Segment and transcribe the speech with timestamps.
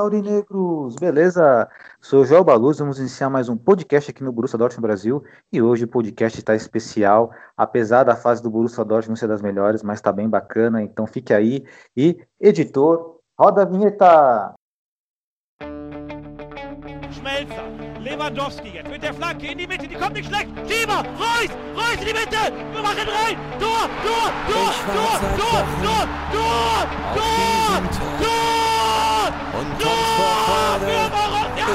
[0.00, 0.96] Aurinegros!
[0.96, 1.68] Beleza?
[2.00, 5.60] Sou o João Baluz, vamos iniciar mais um podcast aqui no Borussia Dortmund Brasil e
[5.60, 9.82] hoje o podcast está especial, apesar da fase do Borussia Dortmund não ser das melhores,
[9.82, 11.64] mas está bem bacana, então fique aí
[11.96, 14.54] e, editor, roda a vinheta!
[17.12, 20.48] Schmelzer, Lewandowski jetzt mit der Flanke in die Mitte, die kommt nicht schlecht.
[20.66, 23.36] Schieber, Reus, Reus in die Mitte, wir machen rein.
[23.58, 27.82] Tor, Tor, Tor, Tor, Tor, Tor, Tor, Tor,
[28.20, 28.59] Tor,
[29.52, 30.92] und kommt vor Freude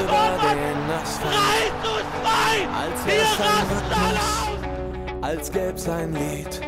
[0.00, 1.34] über den Asphalt.
[1.34, 1.92] 3 zu
[2.22, 2.26] 2!
[2.82, 4.26] Als wär's ein Rhythmus,
[5.22, 6.60] als gäb's ein Lied,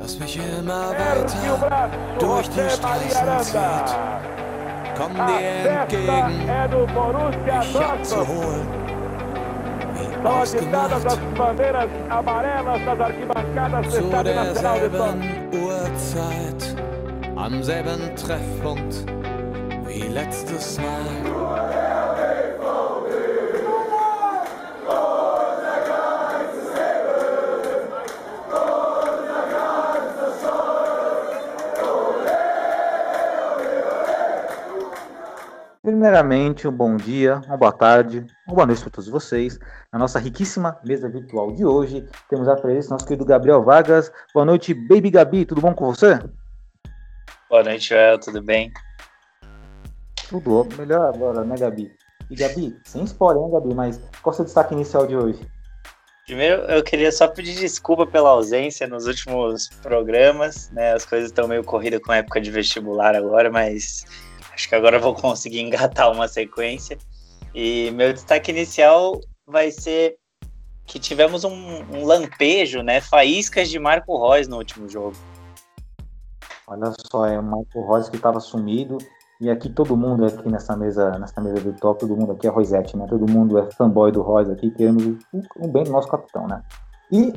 [0.00, 3.96] das mich immer weiter durch die Straßen zieht.
[4.96, 6.46] Komm dir entgegen,
[7.46, 8.66] mich abzuholen.
[9.94, 11.10] Wie ausgemacht,
[13.90, 15.20] zu derselben
[15.52, 16.76] Uhrzeit,
[17.36, 19.06] am selben Treffpunkt
[19.92, 20.92] wie letztes Mal.
[35.82, 39.58] Primeiramente, um bom dia, uma boa tarde, uma boa noite para todos vocês.
[39.92, 44.10] Na nossa riquíssima mesa virtual de hoje, temos a presença do nosso querido Gabriel Vargas.
[44.32, 46.18] Boa noite, Baby Gabi, tudo bom com você?
[47.50, 48.72] Boa noite, Joel, tudo bem?
[50.32, 51.94] Tudo melhor agora, né, Gabi?
[52.30, 55.46] E Gabi, sem spoiler, hein, Gabi, mas qual é o seu destaque inicial de hoje?
[56.24, 60.94] Primeiro, eu queria só pedir desculpa pela ausência nos últimos programas, né?
[60.94, 64.06] As coisas estão meio corridas com a época de vestibular agora, mas
[64.54, 66.96] acho que agora eu vou conseguir engatar uma sequência.
[67.54, 70.16] E meu destaque inicial vai ser
[70.86, 73.02] que tivemos um, um lampejo, né?
[73.02, 75.14] Faíscas de Marco Reus no último jogo.
[76.66, 78.96] Olha só, é o Marco Rose que estava sumido.
[79.42, 82.96] E aqui todo mundo aqui nessa mesa, nessa mesa virtual, todo mundo aqui é Rosette,
[82.96, 83.08] né?
[83.08, 85.18] Todo mundo é fanboy do Royce aqui, queremos
[85.56, 86.62] o bem do nosso capitão, né?
[87.10, 87.32] E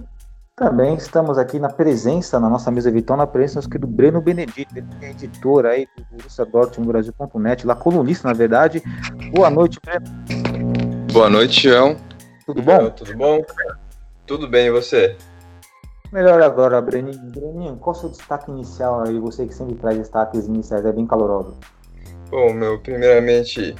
[0.56, 4.22] também estamos aqui na presença, na nossa mesa virtual, na presença do nosso querido Breno
[4.22, 4.72] Benedito,
[5.02, 8.84] é editor aí do Borussia Dortmund Brasil.net, lá colunista, na verdade.
[9.34, 10.06] Boa noite, Breno.
[11.12, 11.98] Boa noite, João.
[12.46, 12.90] Tudo bom?
[12.92, 13.42] Tudo bom?
[14.28, 15.18] Tudo bem, e você?
[16.12, 17.20] Melhor agora, Breninho.
[17.32, 19.18] Breninho, qual o seu destaque inicial aí?
[19.18, 21.58] Você que sempre traz destaques iniciais, é bem caloroso.
[22.30, 23.76] Bom, meu, primeiramente,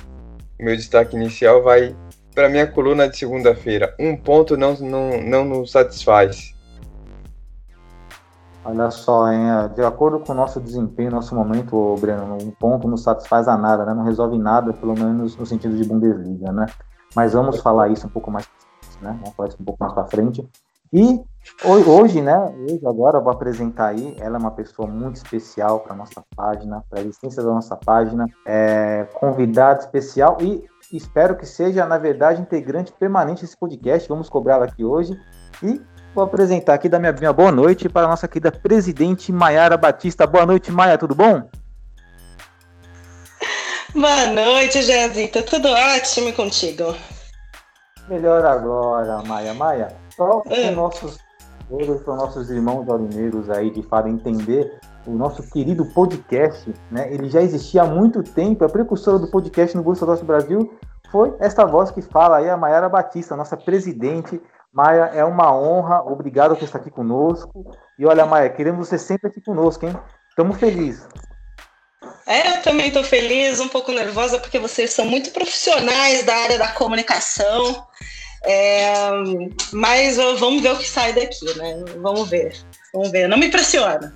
[0.60, 1.96] meu destaque inicial vai
[2.34, 3.96] para minha coluna de segunda-feira.
[4.00, 6.54] Um ponto não, não, não nos satisfaz.
[8.64, 9.46] Olha só, hein?
[9.76, 13.86] De acordo com o nosso desempenho, nosso momento, Breno, um ponto não satisfaz a nada,
[13.86, 13.94] né?
[13.94, 16.66] Não resolve nada, pelo menos no sentido de Bundesliga, né?
[17.16, 18.48] Mas vamos falar isso um pouco mais,
[19.02, 19.16] né?
[19.22, 20.48] Vamos falar isso um pouco mais para frente.
[20.92, 21.22] E
[21.64, 22.38] hoje, né?
[22.38, 24.16] Hoje agora eu vou apresentar aí.
[24.20, 28.26] Ela é uma pessoa muito especial para nossa página, para a existência da nossa página.
[28.46, 34.08] É convidada especial e espero que seja, na verdade, integrante permanente desse podcast.
[34.10, 35.20] Vamos cobrá-la aqui hoje.
[35.64, 35.82] E
[36.16, 40.26] Vou apresentar aqui da minha, minha boa noite para a nossa querida presidente Maiara Batista.
[40.26, 41.44] Boa noite, Maia, tudo bom?
[43.94, 45.44] Boa noite, Jezita.
[45.44, 46.96] Tudo ótimo contigo?
[48.08, 49.54] Melhor agora, Maia.
[49.54, 50.70] Maia, só É.
[50.70, 51.18] os nossos,
[51.68, 57.12] para os nossos irmãos aurineiros aí de fato entender o nosso querido podcast, né?
[57.14, 60.72] Ele já existia há muito tempo, a precursora do podcast no Bolsa do Brasil
[61.12, 64.42] foi esta voz que fala aí, a Maiara Batista, nossa presidente.
[64.74, 67.72] Maia, é uma honra, obrigado por estar aqui conosco.
[67.98, 69.98] E olha, Maia, queremos você sempre aqui conosco, hein?
[70.30, 71.08] Estamos felizes.
[72.28, 76.58] É, eu também estou feliz, um pouco nervosa, porque vocês são muito profissionais da área
[76.58, 77.88] da comunicação.
[78.46, 79.12] É,
[79.74, 81.84] mas vamos ver o que sai daqui, né?
[82.02, 82.56] Vamos ver.
[82.94, 83.28] Vamos ver.
[83.28, 84.14] Não me impressiona.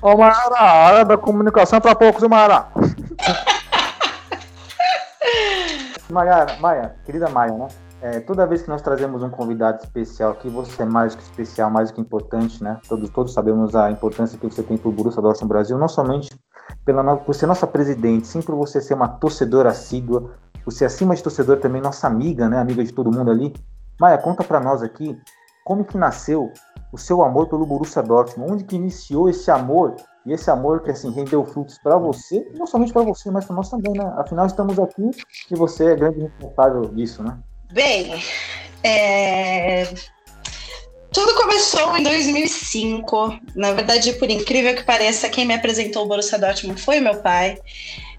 [0.00, 2.68] Ô, Maara, a área da comunicação é para poucos, ô, Maara.
[6.60, 7.68] Maia, querida Maia, né?
[8.00, 11.70] É, toda vez que nós trazemos um convidado especial aqui, você é mais que especial,
[11.70, 12.78] mais que importante, né?
[12.88, 16.28] Todos, todos sabemos a importância que você tem para o Borussia Dortmund Brasil, não somente
[16.84, 20.32] pela, por ser nossa presidente, sim por você ser uma torcedora assídua,
[20.66, 22.58] por ser acima de torcedor também nossa amiga, né?
[22.58, 23.54] Amiga de todo mundo ali.
[24.00, 25.16] Maia, conta para nós aqui
[25.64, 26.52] como que nasceu
[26.92, 29.94] o seu amor pelo Borussia Dortmund, onde que iniciou esse amor
[30.26, 33.54] e esse amor que assim rendeu frutos para você, não somente para você, mas para
[33.54, 34.12] nós também, né?
[34.18, 35.08] Afinal estamos aqui
[35.52, 37.38] e você é grande responsável disso, né?
[37.72, 38.20] Bem,
[38.82, 39.84] é,
[41.12, 43.38] tudo começou em 2005.
[43.54, 47.56] Na verdade, por incrível que pareça, quem me apresentou o Borussia Dortmund foi meu pai.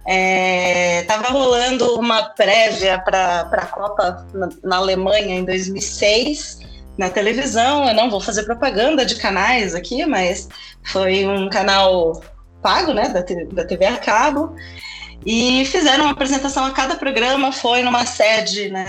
[0.07, 6.59] É, rolando uma prévia para a Copa na, na Alemanha em 2006
[6.98, 7.88] na televisão.
[7.88, 10.50] Eu não vou fazer propaganda de canais aqui, mas
[10.83, 12.21] foi um canal
[12.62, 13.21] pago, né, da,
[13.54, 14.56] da TV a cabo.
[15.25, 18.88] e fizeram uma apresentação a cada programa, foi numa sede, né,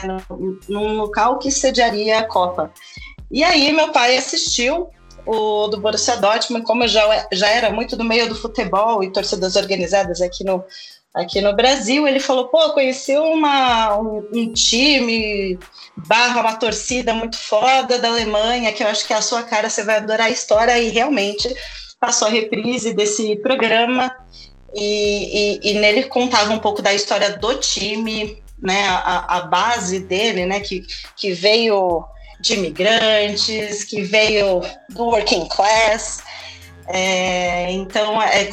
[0.68, 2.72] num local que sediaria a Copa.
[3.30, 4.88] E aí meu pai assistiu
[5.26, 9.12] o do Borussia Dortmund, como eu já, já era muito do meio do futebol e
[9.12, 10.64] torcidas organizadas aqui no,
[11.18, 15.58] aqui no Brasil, ele falou, pô, conheci uma, um, um, time
[15.96, 19.68] barra uma torcida muito foda da Alemanha, que eu acho que é a sua cara,
[19.68, 21.52] você vai adorar a história, e realmente
[21.98, 24.14] passou a reprise desse programa,
[24.72, 29.98] e, e, e nele contava um pouco da história do time, né, a, a base
[29.98, 30.84] dele, né, que,
[31.16, 32.04] que veio
[32.40, 34.60] de imigrantes, que veio
[34.90, 36.22] do working class,
[36.86, 38.44] é, então é,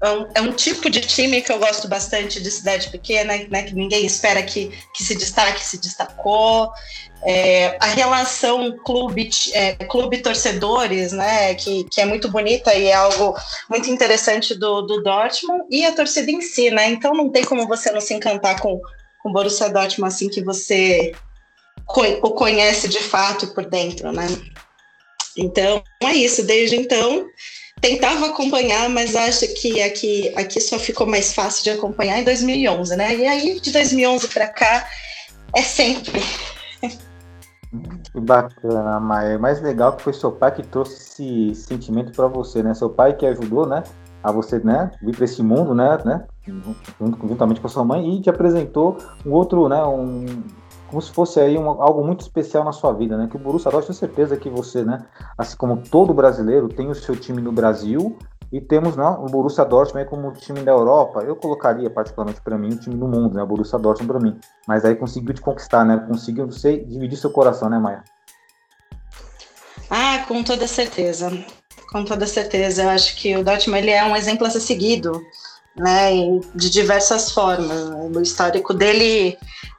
[0.00, 3.64] é um, é um, tipo de time que eu gosto bastante de cidade pequena, né,
[3.64, 6.70] que ninguém espera que, que se destaque, se destacou.
[7.24, 12.94] É, a relação clube, é, clube torcedores, né, que, que é muito bonita e é
[12.94, 13.36] algo
[13.68, 17.66] muito interessante do, do Dortmund, e a torcida em si, né, então não tem como
[17.66, 18.80] você não se encantar com,
[19.20, 21.12] com o Borussia Dortmund assim que você
[22.22, 24.26] o conhece de fato por dentro, né.
[25.36, 27.26] Então, é isso, desde então
[27.80, 32.96] tentava acompanhar, mas acho que aqui, aqui só ficou mais fácil de acompanhar em 2011,
[32.96, 33.16] né?
[33.16, 34.86] E aí, de 2011 para cá,
[35.54, 36.20] é sempre.
[38.12, 39.36] Que bacana, Maia.
[39.36, 42.72] O mais legal que foi seu pai que trouxe esse sentimento para você, né?
[42.74, 43.82] Seu pai que ajudou, né?
[44.22, 44.90] A você, né?
[45.02, 45.98] Vir para esse mundo, né?
[46.04, 46.24] né?
[46.98, 49.84] Juntamente com a sua mãe e te apresentou um outro, né?
[49.84, 50.24] Um,
[50.88, 53.28] como se fosse aí um, algo muito especial na sua vida, né?
[53.30, 55.04] Que o Borussia Dortmund, tenho certeza que você, né?
[55.36, 58.18] Assim como todo brasileiro, tem o seu time no Brasil
[58.50, 61.20] e temos né, o Borussia Dortmund como time da Europa.
[61.20, 63.42] Eu colocaria particularmente para mim o time do mundo, né?
[63.42, 64.40] O Borussia Dortmund para mim.
[64.66, 66.02] Mas aí conseguiu te conquistar, né?
[66.08, 68.02] Conseguiu você dividir seu coração, né, Maia?
[69.90, 71.30] Ah, com toda certeza.
[71.92, 72.84] Com toda certeza.
[72.84, 75.20] Eu acho que o Dortmund ele é um exemplo a ser seguido,
[75.76, 76.10] né?
[76.54, 77.90] De diversas formas.
[78.16, 79.36] O histórico dele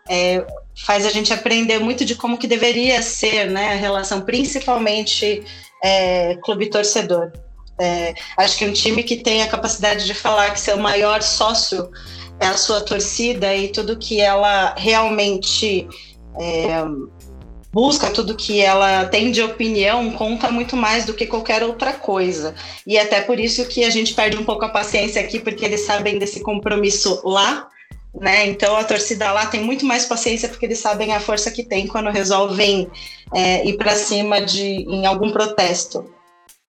[0.07, 0.45] é,
[0.83, 5.43] faz a gente aprender muito de como que deveria ser né, a relação, principalmente
[5.83, 7.31] é, clube torcedor.
[7.79, 11.89] É, acho que um time que tem a capacidade de falar que seu maior sócio
[12.39, 15.87] é a sua torcida e tudo que ela realmente
[16.39, 16.83] é,
[17.71, 22.55] busca, tudo que ela tem de opinião, conta muito mais do que qualquer outra coisa.
[22.85, 25.81] E até por isso que a gente perde um pouco a paciência aqui, porque eles
[25.81, 27.69] sabem desse compromisso lá
[28.19, 28.47] né?
[28.47, 31.87] Então a torcida lá tem muito mais paciência porque eles sabem a força que tem
[31.87, 32.89] quando resolvem
[33.33, 36.05] é, ir para cima de em algum protesto.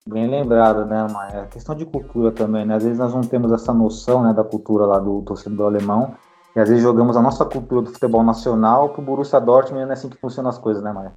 [0.06, 1.42] Bem lembrado, né, Maia?
[1.42, 2.74] A questão de cultura também, né?
[2.74, 6.14] Às vezes nós não temos essa noção, né, da cultura lá do torcedor alemão
[6.54, 10.08] e às vezes jogamos a nossa cultura do futebol nacional pro Borussia Dortmund é assim
[10.08, 11.12] que funcionam as coisas, né, Maia?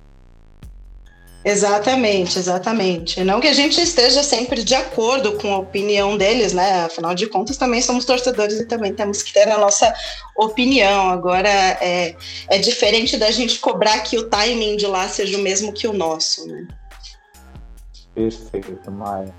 [1.46, 3.22] Exatamente, exatamente.
[3.24, 6.86] Não que a gente esteja sempre de acordo com a opinião deles, né?
[6.86, 9.94] Afinal de contas, também somos torcedores e também temos que ter a nossa
[10.38, 11.10] opinião.
[11.10, 12.16] Agora, é,
[12.50, 15.94] é diferente da gente cobrar que o timing de lá seja o mesmo que o
[15.94, 16.66] nosso, né?
[18.16, 19.34] Perfeito, Maia.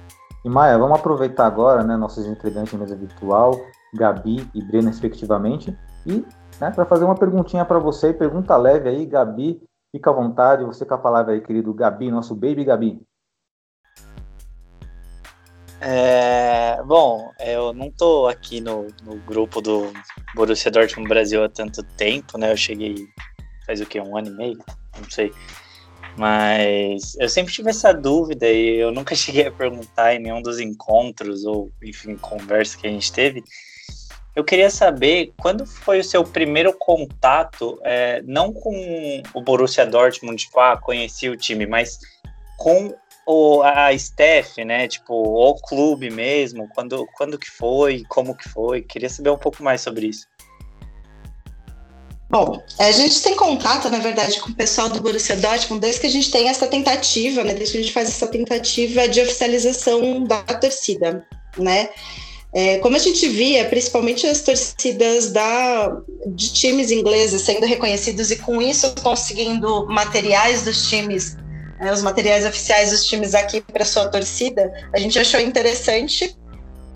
[0.44, 3.58] E Maia, vamos aproveitar agora, né, nossos integrantes de mesa virtual,
[3.94, 5.74] Gabi e Brena, respectivamente,
[6.04, 6.22] e
[6.60, 9.62] né, para fazer uma perguntinha para você, pergunta leve aí, Gabi,
[9.94, 13.00] Fica à vontade, você com a palavra aí, querido Gabi, nosso baby Gabi.
[15.80, 19.92] É, bom, eu não tô aqui no, no, grupo do
[20.34, 22.50] Borussia Dortmund Brasil há tanto tempo, né?
[22.50, 23.06] Eu cheguei
[23.64, 24.58] faz o que, um ano e meio?
[25.00, 25.32] Não sei.
[26.18, 30.58] Mas eu sempre tive essa dúvida e eu nunca cheguei a perguntar em nenhum dos
[30.58, 33.44] encontros ou, enfim, conversa que a gente teve
[34.34, 40.36] eu queria saber quando foi o seu primeiro contato, é, não com o Borussia Dortmund,
[40.36, 41.98] tipo, ah, conheci o time, mas
[42.56, 42.94] com
[43.26, 44.88] o, a staff, né?
[44.88, 48.82] Tipo, o clube mesmo, quando, quando que foi, como que foi?
[48.82, 50.26] Queria saber um pouco mais sobre isso.
[52.28, 56.06] Bom, a gente tem contato, na verdade, com o pessoal do Borussia Dortmund desde que
[56.08, 57.54] a gente tem essa tentativa, né?
[57.54, 61.24] Desde que a gente faz essa tentativa de oficialização da torcida,
[61.56, 61.90] né?
[62.54, 68.36] É, como a gente via, principalmente as torcidas da, de times ingleses sendo reconhecidos e
[68.36, 71.36] com isso conseguindo materiais dos times,
[71.80, 76.36] né, os materiais oficiais dos times aqui para sua torcida, a gente achou interessante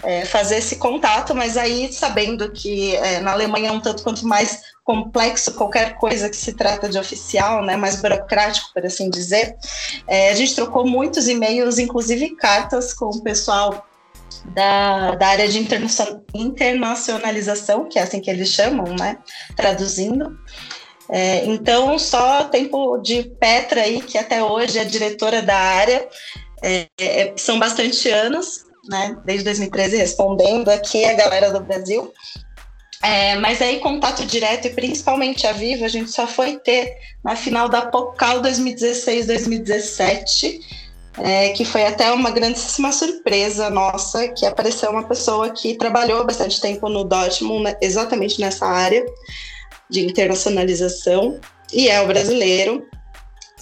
[0.04, 4.24] é, fazer esse contato, mas aí sabendo que é, na Alemanha é um tanto quanto
[4.24, 9.56] mais complexo qualquer coisa que se trata de oficial, né, mais burocrático, por assim dizer,
[10.06, 13.88] é, a gente trocou muitos e-mails, inclusive cartas com o pessoal
[14.47, 15.66] da, da área de
[16.35, 19.18] internacionalização, que é assim que eles chamam, né?
[19.57, 20.38] Traduzindo.
[21.11, 26.07] É, então, só tempo de Petra aí, que até hoje é diretora da área,
[26.62, 29.16] é, é, são bastante anos, né?
[29.25, 32.12] Desde 2013 respondendo aqui a galera do Brasil.
[33.02, 37.37] É, mas aí contato direto e principalmente a Viva a gente só foi ter na
[37.37, 40.59] final da Pocal 2016-2017,
[41.20, 46.60] é, que foi até uma grandíssima surpresa nossa, que apareceu uma pessoa que trabalhou bastante
[46.60, 49.04] tempo no Dortmund, né, exatamente nessa área
[49.90, 51.40] de internacionalização,
[51.72, 52.87] e é o brasileiro.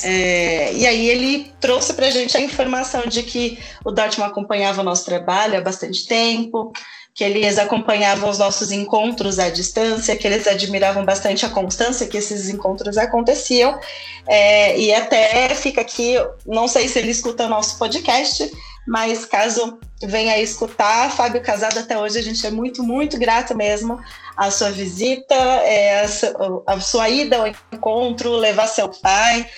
[0.02, 4.82] É, e aí ele trouxe para a gente a informação de que o Dortmund acompanhava
[4.82, 6.72] o nosso trabalho há bastante tempo,
[7.16, 12.18] que eles acompanhavam os nossos encontros à distância, que eles admiravam bastante a constância que
[12.18, 13.80] esses encontros aconteciam.
[14.28, 18.52] É, e até fica aqui, não sei se ele escuta o nosso podcast,
[18.86, 23.98] mas caso venha escutar, Fábio Casado, até hoje a gente é muito, muito grato mesmo
[24.36, 29.48] à sua visita, é, a, sua, sua ida ao encontro, levar seu pai.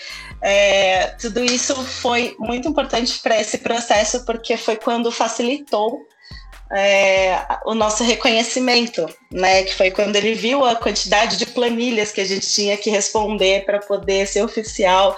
[0.40, 6.06] É, tudo isso foi muito importante para esse processo, porque foi quando facilitou
[6.70, 9.62] é, o nosso reconhecimento, né?
[9.62, 13.64] Que foi quando ele viu a quantidade de planilhas que a gente tinha que responder
[13.64, 15.16] para poder ser oficial.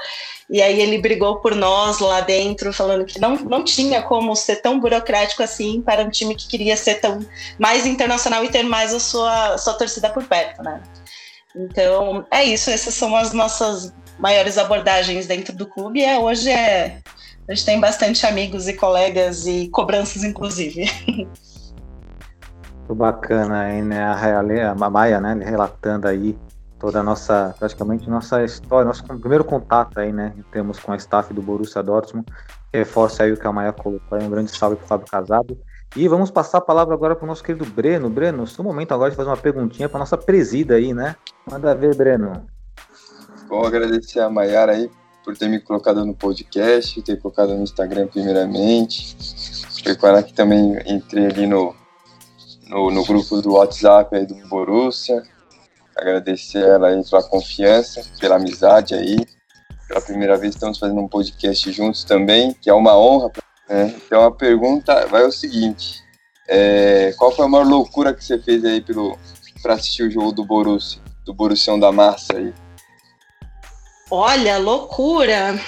[0.49, 4.57] E aí ele brigou por nós lá dentro, falando que não, não tinha como ser
[4.57, 7.25] tão burocrático assim para um time que queria ser tão
[7.59, 10.83] mais internacional e ter mais a sua, sua torcida por perto, né?
[11.55, 16.01] Então, é isso, essas são as nossas maiores abordagens dentro do clube.
[16.01, 16.99] E hoje é
[17.51, 20.85] a gente tem bastante amigos e colegas e cobranças, inclusive.
[22.79, 24.05] Muito bacana aí, né?
[24.05, 25.37] A, a Maia, né?
[25.45, 26.39] Relatando aí
[26.79, 30.33] toda a nossa, praticamente nossa história, nosso primeiro contato aí, né?
[30.53, 32.25] Temos com a staff do Borussia Dortmund.
[32.73, 34.25] Reforça aí o que a Maia colocou aí.
[34.25, 35.59] Um grande salve para o Fábio Casado.
[35.97, 38.09] E vamos passar a palavra agora para o nosso querido Breno.
[38.09, 41.17] Breno, seu momento agora de fazer uma perguntinha para nossa presida aí, né?
[41.51, 42.47] Manda ver, Breno.
[43.49, 44.89] Bom, agradecer a Maiara aí
[45.25, 49.17] por ter me colocado no podcast, ter colocado no Instagram primeiramente.
[49.83, 51.75] Preparar que também entrei ali no,
[52.69, 55.23] no, no, grupo do WhatsApp aí do Borussia.
[55.97, 59.19] Agradecer ela aí pela confiança, pela amizade aí.
[59.89, 63.31] Pela primeira vez estamos fazendo um podcast juntos também, que é uma honra.
[63.69, 63.95] Né?
[64.07, 66.03] Então a pergunta vai o seguinte:
[66.49, 68.85] é, qual foi a maior loucura que você fez aí
[69.63, 72.53] para assistir o jogo do Borussia, do Borussia da Massa aí?
[74.11, 75.61] Olha, loucura.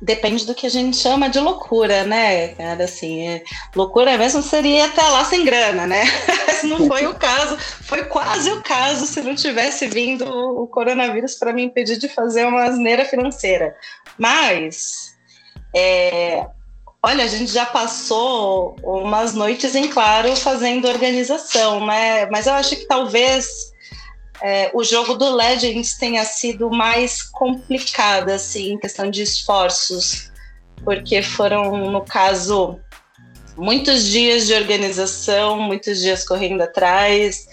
[0.00, 2.84] Depende do que a gente chama de loucura, né, cara?
[2.84, 3.42] Assim, é,
[3.74, 6.04] loucura mesmo seria até lá sem grana, né?
[6.64, 11.52] não foi o caso, foi quase o caso se não tivesse vindo o coronavírus para
[11.52, 13.74] me impedir de fazer uma asneira financeira.
[14.18, 15.16] Mas,
[15.74, 16.46] é,
[17.02, 22.26] olha, a gente já passou umas noites em claro fazendo organização, né?
[22.26, 23.73] Mas eu acho que talvez
[24.44, 30.30] é, o jogo do Legends tenha sido mais complicado, assim, em questão de esforços,
[30.84, 32.78] porque foram, no caso,
[33.56, 37.46] muitos dias de organização, muitos dias correndo atrás,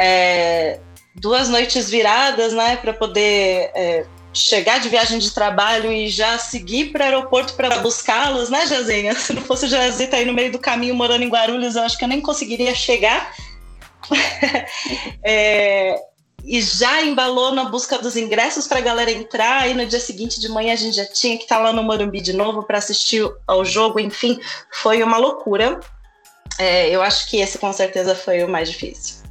[0.00, 0.80] é,
[1.16, 6.92] duas noites viradas, né, para poder é, chegar de viagem de trabalho e já seguir
[6.92, 9.14] para o aeroporto para buscá-los, né, Jazinha?
[9.14, 11.98] Se não fosse o Jazita aí no meio do caminho morando em Guarulhos, eu acho
[11.98, 13.34] que eu nem conseguiria chegar.
[15.22, 16.08] é,
[16.48, 19.68] e já embalou na busca dos ingressos para a galera entrar.
[19.68, 21.82] E no dia seguinte de manhã a gente já tinha que estar tá lá no
[21.82, 24.00] Morumbi de novo para assistir ao jogo.
[24.00, 24.40] Enfim,
[24.70, 25.78] foi uma loucura.
[26.58, 29.22] É, eu acho que esse com certeza foi o mais difícil.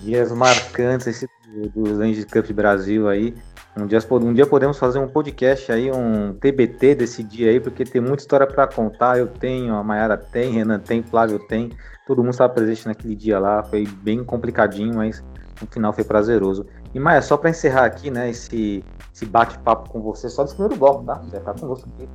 [0.00, 1.26] Dias marcantes esse
[1.74, 3.34] do Rangers Cup Brasil aí.
[3.76, 7.84] Um dia, um dia podemos fazer um podcast aí, um TBT desse dia aí, porque
[7.84, 9.18] tem muita história para contar.
[9.18, 11.72] Eu tenho, a Mayara tem, Renan tem, Flávio tem.
[12.06, 13.64] Todo mundo estava presente naquele dia lá.
[13.64, 15.22] Foi bem complicadinho, mas
[15.60, 16.66] no final foi prazeroso.
[16.94, 18.84] E Maia, só para encerrar aqui, né, esse,
[19.14, 21.22] esse bate-papo com você, só desse primeiro bloco, tá?
[21.32, 22.08] Já tá conosco aqui.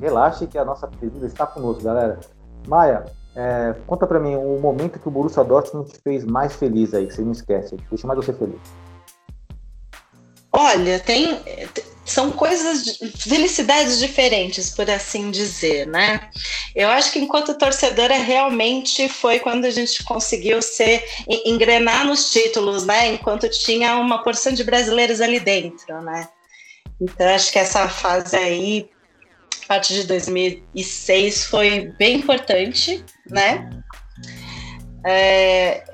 [0.00, 2.18] Relaxe que a nossa presidente está conosco, galera.
[2.66, 3.04] Maia,
[3.34, 7.06] é, conta para mim o momento que o Borussia Dortmund te fez mais feliz aí,
[7.06, 8.60] que você não esquece, deixa mais você feliz.
[10.52, 11.40] Olha, tem
[12.10, 16.30] são coisas, felicidades diferentes, por assim dizer, né?
[16.74, 21.04] Eu acho que enquanto torcedora realmente foi quando a gente conseguiu ser
[21.44, 23.08] engrenar nos títulos, né?
[23.08, 26.28] Enquanto tinha uma porção de brasileiros ali dentro, né?
[27.00, 28.90] Então acho que essa fase aí,
[29.64, 33.68] a partir de 2006, foi bem importante, né?
[35.06, 35.84] É,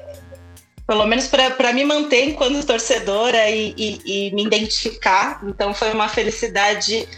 [0.87, 5.41] pelo menos para me manter enquanto torcedora e, e, e, me identificar.
[5.45, 7.09] Então foi uma felicidade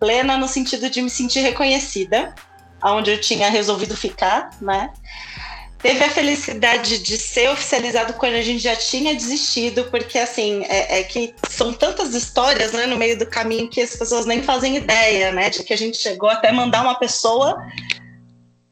[0.00, 2.34] plena no sentido de me sentir reconhecida,
[2.80, 4.92] aonde eu tinha resolvido ficar, né?
[5.78, 11.00] Teve a felicidade de ser oficializado quando a gente já tinha desistido, porque assim, é,
[11.00, 14.76] é, que são tantas histórias né, no meio do caminho que as pessoas nem fazem
[14.76, 15.50] ideia, né?
[15.50, 17.56] De que a gente chegou até mandar uma pessoa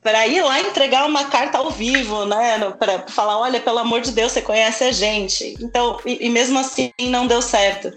[0.03, 2.59] para ir lá entregar uma carta ao vivo, né?
[2.79, 5.57] Para falar, olha, pelo amor de Deus, você conhece a gente.
[5.61, 7.93] Então, e, e mesmo assim não deu certo.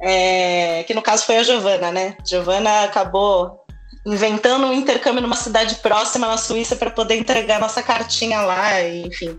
[0.00, 2.16] É, que no caso foi a Giovana, né?
[2.24, 3.64] Giovana acabou
[4.06, 9.36] inventando um intercâmbio numa cidade próxima na Suíça para poder entregar nossa cartinha lá, enfim.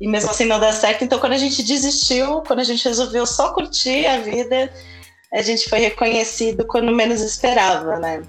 [0.00, 1.04] E mesmo assim não deu certo.
[1.04, 4.72] Então, quando a gente desistiu, quando a gente resolveu só curtir a vida,
[5.32, 8.22] a gente foi reconhecido quando menos esperava, né?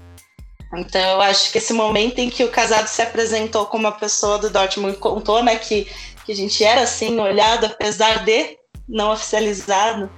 [0.74, 4.38] Então, eu acho que esse momento em que o casado se apresentou como uma pessoa
[4.38, 5.84] do Dortmund contou, né, que,
[6.24, 8.58] que a gente era assim, olhado, apesar de
[8.88, 10.10] não oficializado,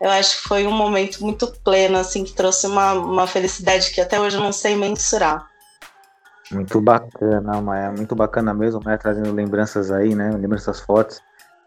[0.00, 4.00] eu acho que foi um momento muito pleno, assim, que trouxe uma, uma felicidade que
[4.00, 5.46] até hoje eu não sei mensurar.
[6.50, 11.20] Muito bacana, Maia, muito bacana mesmo, né, trazendo lembranças aí, né, lembranças fortes.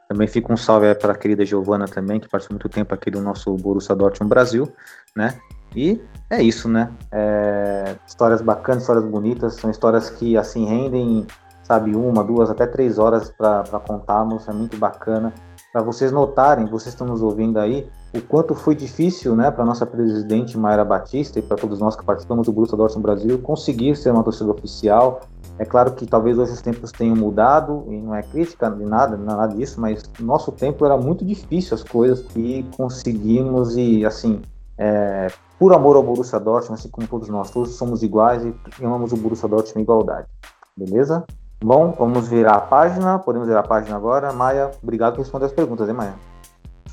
[0.08, 3.22] Também fica um salve para a querida Giovana também, que participou muito tempo aqui do
[3.22, 4.72] nosso Borussia Dortmund Brasil,
[5.16, 5.40] né,
[5.76, 6.92] e é isso, né?
[7.12, 11.28] É, histórias bacanas, histórias bonitas, são histórias que assim rendem,
[11.64, 15.34] sabe, uma, duas, até três horas para contarmos, é muito bacana.
[15.72, 19.86] Para vocês notarem, vocês estão nos ouvindo aí, o quanto foi difícil, né, para nossa
[19.86, 24.12] presidente Mayra Batista e para todos nós que participamos do Borussia Dortmund Brasil conseguir ser
[24.12, 25.22] uma torcida oficial.
[25.60, 29.18] É claro que talvez hoje os tempos tenham mudado e não é crítica de nada,
[29.18, 34.42] nada disso, mas no nosso tempo era muito difícil as coisas e conseguimos e assim
[34.78, 35.28] é,
[35.58, 39.18] por amor ao Borussia Dortmund, assim como todos nós, todos somos iguais e amamos o
[39.18, 40.28] Borussia Dortmund em igualdade.
[40.76, 41.26] Beleza?
[41.64, 43.18] Bom, vamos virar a página.
[43.20, 44.34] Podemos virar a página agora.
[44.34, 46.16] Maia, obrigado por responder as perguntas, hein, Maia?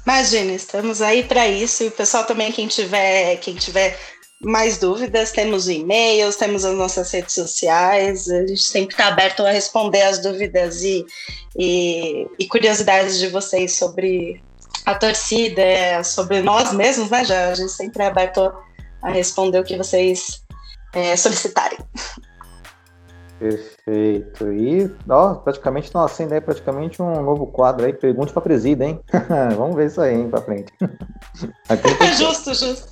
[0.04, 1.82] Imagina, estamos aí para isso.
[1.82, 3.98] E o pessoal também, quem tiver, quem tiver
[4.40, 8.28] mais dúvidas, temos e-mails, temos as nossas redes sociais.
[8.28, 11.04] A gente sempre está aberto a responder as dúvidas e,
[11.56, 14.42] e, e curiosidades de vocês sobre
[14.84, 17.24] a torcida, é sobre nós mesmos, né?
[17.24, 18.52] Já a gente sempre é aberto
[19.02, 20.42] a responder o que vocês
[20.92, 21.78] é, solicitarem.
[23.38, 24.52] Perfeito.
[24.52, 29.00] E ó, praticamente estão acendendo aí praticamente um novo quadro aí, pergunte para presida, hein?
[29.56, 30.72] Vamos ver isso aí, hein, para frente.
[32.16, 32.88] justo, justo.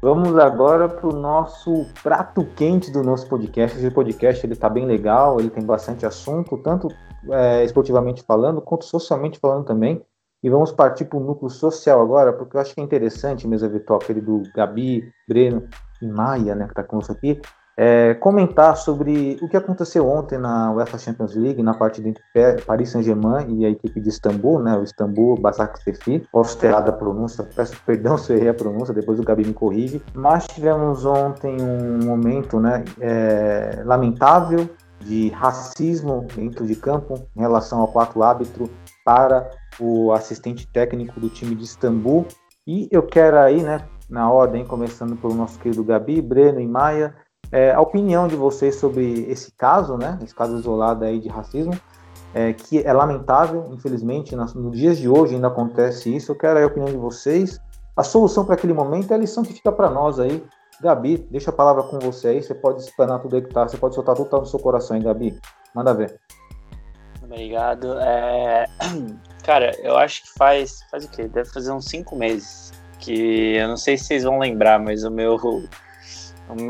[0.00, 3.76] Vamos agora para o nosso prato quente do nosso podcast.
[3.76, 6.88] Esse podcast ele tá bem legal, ele tem bastante assunto, tanto
[7.30, 10.00] é, esportivamente falando, quanto socialmente falando também.
[10.42, 13.68] E vamos partir para o núcleo social agora, porque eu acho que é interessante, mesa
[13.68, 15.68] virtual, aquele do Gabi, Breno
[16.00, 17.40] e Maia, né, que está conosco aqui,
[17.76, 22.22] é, comentar sobre o que aconteceu ontem na UEFA Champions League, na partida entre
[22.66, 26.26] Paris Saint-Germain e a equipe de Istambul, né, o Istambul Basaksehir.
[26.30, 29.46] Posso ter errado a pronúncia, peço perdão se eu errei a pronúncia, depois o Gabi
[29.46, 30.02] me corrige.
[30.14, 34.68] Mas tivemos ontem um momento né, é, lamentável
[35.00, 38.68] de racismo dentro de campo em relação ao quarto árbitro
[39.04, 42.26] para o assistente técnico do time de Istambul.
[42.66, 47.14] E eu quero aí, né, na ordem, começando pelo nosso querido Gabi, Breno e Maia,
[47.50, 51.72] é, a opinião de vocês sobre esse caso, né, esse caso isolado aí de racismo,
[52.34, 56.32] é, que é lamentável, infelizmente, nos, nos dias de hoje ainda acontece isso.
[56.32, 57.60] Eu quero aí a opinião de vocês,
[57.96, 60.42] a solução para aquele momento e a lição que fica para nós aí.
[60.80, 63.76] Gabi, deixa a palavra com você aí, você pode explanar tudo aí que tá, você
[63.76, 65.38] pode soltar tudo que tá no seu coração, hein, Gabi?
[65.74, 66.18] Manda ver.
[67.32, 67.98] Obrigado.
[67.98, 68.66] É...
[69.42, 70.84] Cara, eu acho que faz.
[70.90, 71.26] Faz o quê?
[71.26, 72.72] Deve fazer uns cinco meses.
[72.98, 75.38] Que eu não sei se vocês vão lembrar, mas o meu.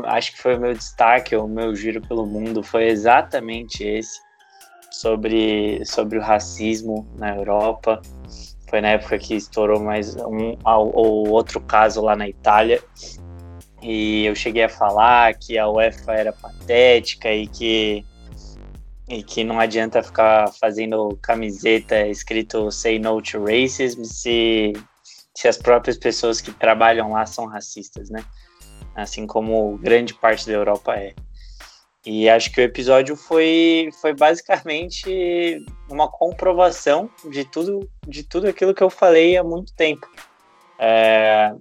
[0.05, 4.21] Acho que foi o meu destaque, o meu giro pelo mundo foi exatamente esse.
[4.89, 8.01] Sobre, sobre o racismo na Europa.
[8.69, 12.81] Foi na época que estourou mais um ou outro caso lá na Itália.
[13.81, 18.05] E eu cheguei a falar que a UEFA era patética e que
[19.07, 24.73] e que não adianta ficar fazendo camiseta escrito Say No to Racism se,
[25.35, 28.23] se as próprias pessoas que trabalham lá são racistas, né?
[28.95, 31.13] Assim como grande parte da Europa é.
[32.05, 38.73] E acho que o episódio foi, foi basicamente uma comprovação de tudo, de tudo aquilo
[38.73, 40.05] que eu falei há muito tempo.
[40.77, 41.53] É,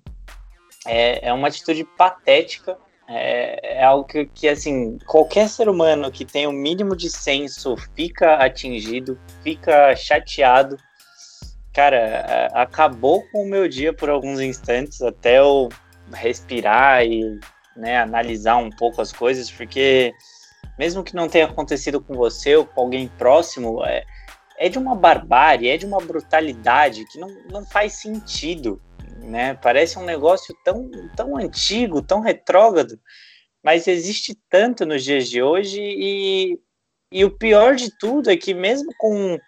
[0.85, 2.77] é, é uma atitude patética
[3.15, 7.11] é, é algo que, que, assim, qualquer ser humano que tem o um mínimo de
[7.11, 10.77] senso fica atingido, fica chateado.
[11.73, 15.69] Cara, acabou com o meu dia por alguns instantes até eu
[16.13, 17.41] respirar e
[17.77, 20.13] né, analisar um pouco as coisas, porque
[20.79, 24.05] mesmo que não tenha acontecido com você ou com alguém próximo, é,
[24.59, 28.81] é de uma barbárie, é de uma brutalidade que não, não faz sentido
[29.19, 29.55] né?
[29.55, 32.99] Parece um negócio tão, tão antigo, tão retrógrado,
[33.63, 36.59] mas existe tanto nos dias de hoje e,
[37.11, 39.39] e o pior de tudo é que mesmo com,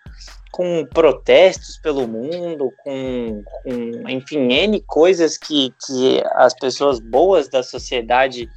[0.52, 7.62] com protestos pelo mundo, com, com enfim, N coisas que, que as pessoas boas da
[7.62, 8.48] sociedade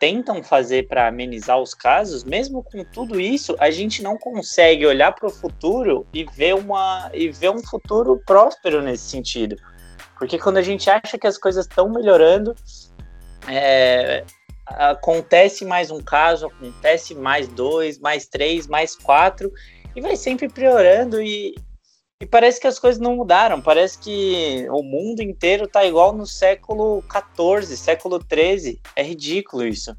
[0.00, 5.12] tentam fazer para amenizar os casos, mesmo com tudo isso, a gente não consegue olhar
[5.12, 9.56] para o futuro e ver uma e ver um futuro próspero nesse sentido.
[10.20, 12.54] Porque quando a gente acha que as coisas estão melhorando,
[13.48, 14.22] é,
[14.66, 19.50] acontece mais um caso, acontece mais dois, mais três, mais quatro,
[19.96, 21.54] e vai sempre piorando e,
[22.20, 23.62] e parece que as coisas não mudaram.
[23.62, 28.78] Parece que o mundo inteiro tá igual no século XIV, século XIII.
[28.94, 29.96] É ridículo isso.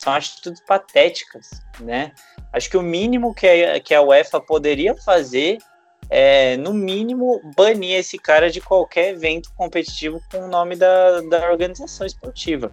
[0.00, 1.50] São atitudes patéticas,
[1.80, 2.12] né?
[2.52, 5.58] Acho que o mínimo que a, que a UEFA poderia fazer
[6.08, 11.50] é, no mínimo, banir esse cara de qualquer evento competitivo com o nome da, da
[11.50, 12.72] organização esportiva.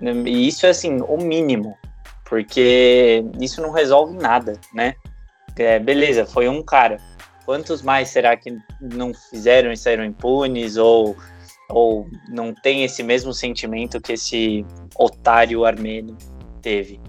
[0.00, 1.76] E isso é assim, o mínimo,
[2.24, 4.94] porque isso não resolve nada, né?
[5.56, 6.98] É, beleza, foi um cara.
[7.46, 11.16] Quantos mais será que não fizeram e saíram impunes ou,
[11.70, 14.66] ou não tem esse mesmo sentimento que esse
[14.98, 16.16] otário armênio
[16.60, 17.00] teve?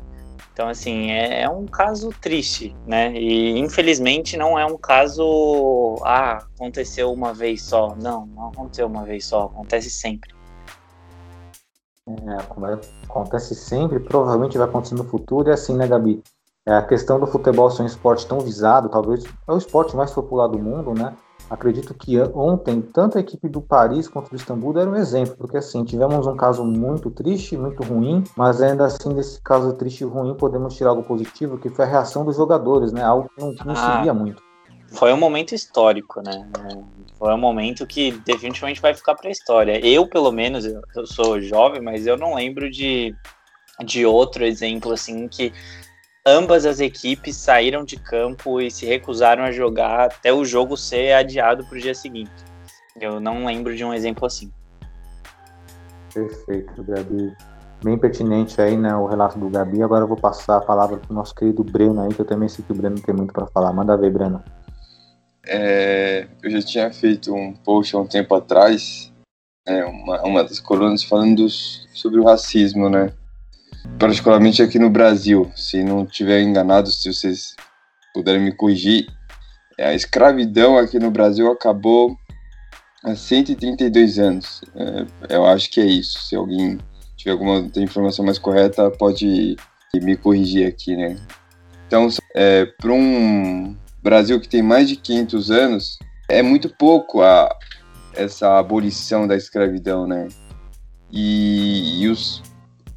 [0.57, 3.13] Então, assim, é, é, um caso triste, né?
[3.13, 5.99] E infelizmente não é um caso.
[6.03, 7.95] Ah, aconteceu uma vez só.
[7.95, 10.33] Não, não aconteceu uma vez só, acontece sempre.
[12.07, 16.23] É, acontece sempre, provavelmente vai acontecer no futuro, e assim, né, Gabi?
[16.65, 20.09] É, a questão do futebol ser um esporte tão visado, talvez é o esporte mais
[20.09, 21.15] popular do mundo, né?
[21.49, 25.57] Acredito que ontem, tanto a equipe do Paris quanto do Istambul deram um exemplo, porque
[25.57, 30.03] assim, tivemos um caso muito triste, muito ruim, mas ainda assim, desse caso triste e
[30.05, 33.01] ruim, podemos tirar algo positivo, que foi a reação dos jogadores, né?
[33.01, 34.43] Algo que não, não ah, se via muito.
[34.89, 36.45] Foi um momento histórico, né?
[37.17, 39.79] Foi um momento que definitivamente vai ficar para a história.
[39.85, 43.15] Eu, pelo menos, eu sou jovem, mas eu não lembro de,
[43.85, 45.53] de outro exemplo assim que
[46.27, 51.13] ambas as equipes saíram de campo e se recusaram a jogar até o jogo ser
[51.13, 52.31] adiado para o dia seguinte.
[52.99, 54.51] Eu não lembro de um exemplo assim.
[56.13, 57.33] Perfeito, Gabi.
[57.81, 59.81] Bem pertinente aí, né, o relato do Gabi.
[59.81, 62.49] Agora eu vou passar a palavra para o nosso querido Breno aí, que eu também
[62.49, 63.71] sei que o Breno tem muito para falar.
[63.71, 64.43] Manda ver, Breno.
[65.45, 69.13] É, eu já tinha feito um post há um tempo atrás,
[69.65, 73.13] é, uma, uma das colunas falando dos, sobre o racismo, né?
[73.99, 77.55] Particularmente aqui no Brasil, se não tiver enganado, se vocês
[78.13, 79.07] puderem me corrigir,
[79.79, 82.17] a escravidão aqui no Brasil acabou
[83.03, 84.61] há 132 anos.
[84.75, 86.19] É, eu acho que é isso.
[86.23, 86.79] Se alguém
[87.15, 89.55] tiver alguma informação mais correta, pode
[89.95, 91.15] me corrigir aqui, né?
[91.87, 97.49] Então, é, para um Brasil que tem mais de 500 anos, é muito pouco a,
[98.13, 100.27] essa abolição da escravidão, né?
[101.11, 102.43] E, e os,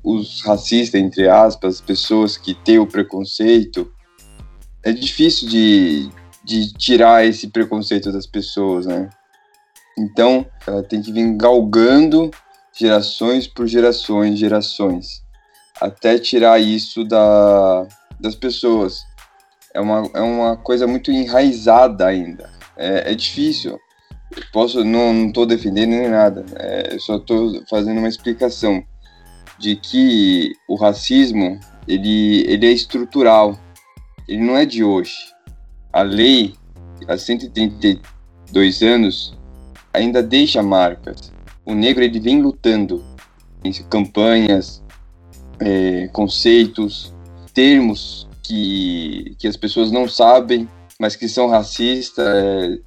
[0.02, 3.92] os racistas, entre aspas, pessoas que têm o preconceito,
[4.82, 6.10] é difícil de,
[6.44, 9.10] de tirar esse preconceito das pessoas, né?
[9.98, 12.30] Então, ela tem que vir galgando
[12.72, 15.22] gerações por gerações, gerações,
[15.80, 17.86] até tirar isso da,
[18.18, 19.04] das pessoas
[19.74, 22.50] é uma, é uma coisa muito enraizada ainda.
[22.76, 23.78] É, é difícil.
[24.30, 26.44] Eu posso, não estou defendendo nem nada.
[26.56, 28.84] É, só estou fazendo uma explicação
[29.60, 33.58] de que o racismo ele, ele é estrutural.
[34.26, 35.14] Ele não é de hoje.
[35.92, 36.54] A lei,
[37.06, 39.38] há 132 anos,
[39.92, 41.32] ainda deixa marcas.
[41.64, 43.04] O negro ele vem lutando
[43.62, 44.82] em campanhas,
[45.60, 47.14] é, conceitos,
[47.52, 50.66] termos que, que as pessoas não sabem,
[50.98, 52.26] mas que são racistas.
[52.26, 52.78] É,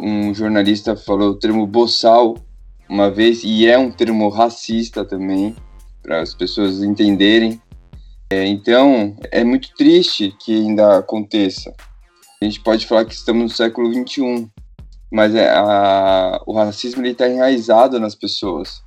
[0.00, 2.36] um jornalista falou o termo boçal
[2.88, 5.56] uma vez, e é um termo racista também,
[6.02, 7.60] para as pessoas entenderem.
[8.30, 11.74] É, então, é muito triste que ainda aconteça.
[12.40, 14.50] A gente pode falar que estamos no século XXI,
[15.12, 18.82] mas é, a, o racismo está enraizado nas pessoas.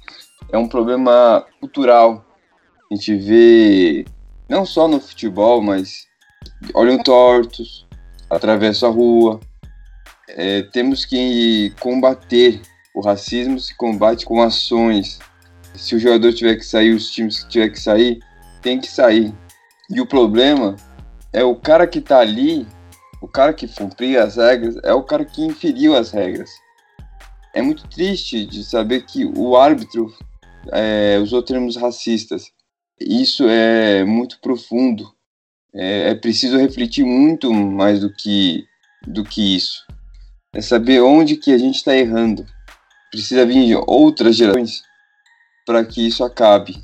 [0.51, 2.25] É um problema cultural.
[2.91, 4.05] A gente vê
[4.49, 6.07] não só no futebol, mas
[6.73, 7.85] olham tortos,
[8.29, 9.39] atravessam a rua.
[10.29, 12.61] É, temos que combater
[12.93, 15.19] o racismo, se combate com ações.
[15.77, 18.19] Se o jogador tiver que sair, os times que tiver que sair,
[18.61, 19.33] tem que sair.
[19.89, 20.75] E o problema
[21.31, 22.65] é o cara que tá ali,
[23.21, 26.49] o cara que cumpria as regras, é o cara que inferiu as regras.
[27.53, 30.13] É muito triste de saber que o árbitro
[30.71, 32.51] é, usou termos racistas.
[32.99, 35.13] Isso é muito profundo.
[35.73, 38.65] É, é preciso refletir muito mais do que,
[39.05, 39.85] do que isso.
[40.53, 42.45] É saber onde que a gente está errando.
[43.11, 44.81] Precisa vir outras gerações
[45.65, 46.83] para que isso acabe.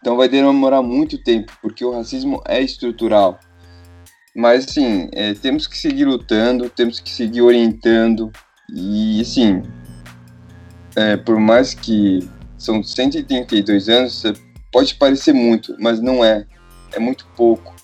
[0.00, 3.38] Então vai demorar muito tempo, porque o racismo é estrutural.
[4.34, 8.32] Mas, assim, é, temos que seguir lutando, temos que seguir orientando.
[8.72, 9.62] E, assim,
[10.96, 14.22] é, por mais que são 132 anos,
[14.72, 16.46] pode parecer muito, mas não é.
[16.92, 17.74] É muito pouco.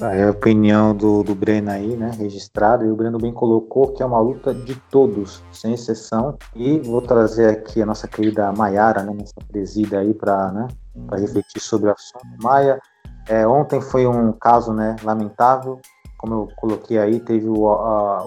[0.00, 4.02] É a opinião do, do Breno aí, né, registrado, e o Breno bem colocou que
[4.02, 9.02] é uma luta de todos, sem exceção, e vou trazer aqui a nossa querida Maiara,
[9.02, 10.68] né, nossa presida aí para né,
[11.12, 12.26] refletir sobre o assunto.
[12.42, 12.80] Maia,
[13.28, 15.78] é, ontem foi um caso né, lamentável,
[16.16, 18.26] como eu coloquei aí, teve o, a, a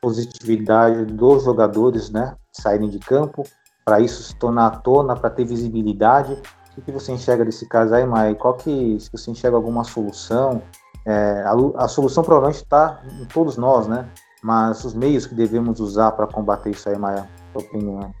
[0.00, 3.42] positividade dos jogadores né, saírem de campo,
[3.84, 6.40] para isso se tornar à tona, para ter visibilidade.
[6.76, 8.34] O que você enxerga desse caso aí, Maia?
[8.34, 10.62] Qual que, se você enxerga alguma solução,
[11.06, 14.08] é, a, a, solução provavelmente está em todos nós, né?
[14.42, 18.14] Mas os meios que devemos usar para combater isso aí, Maia, sua opinião.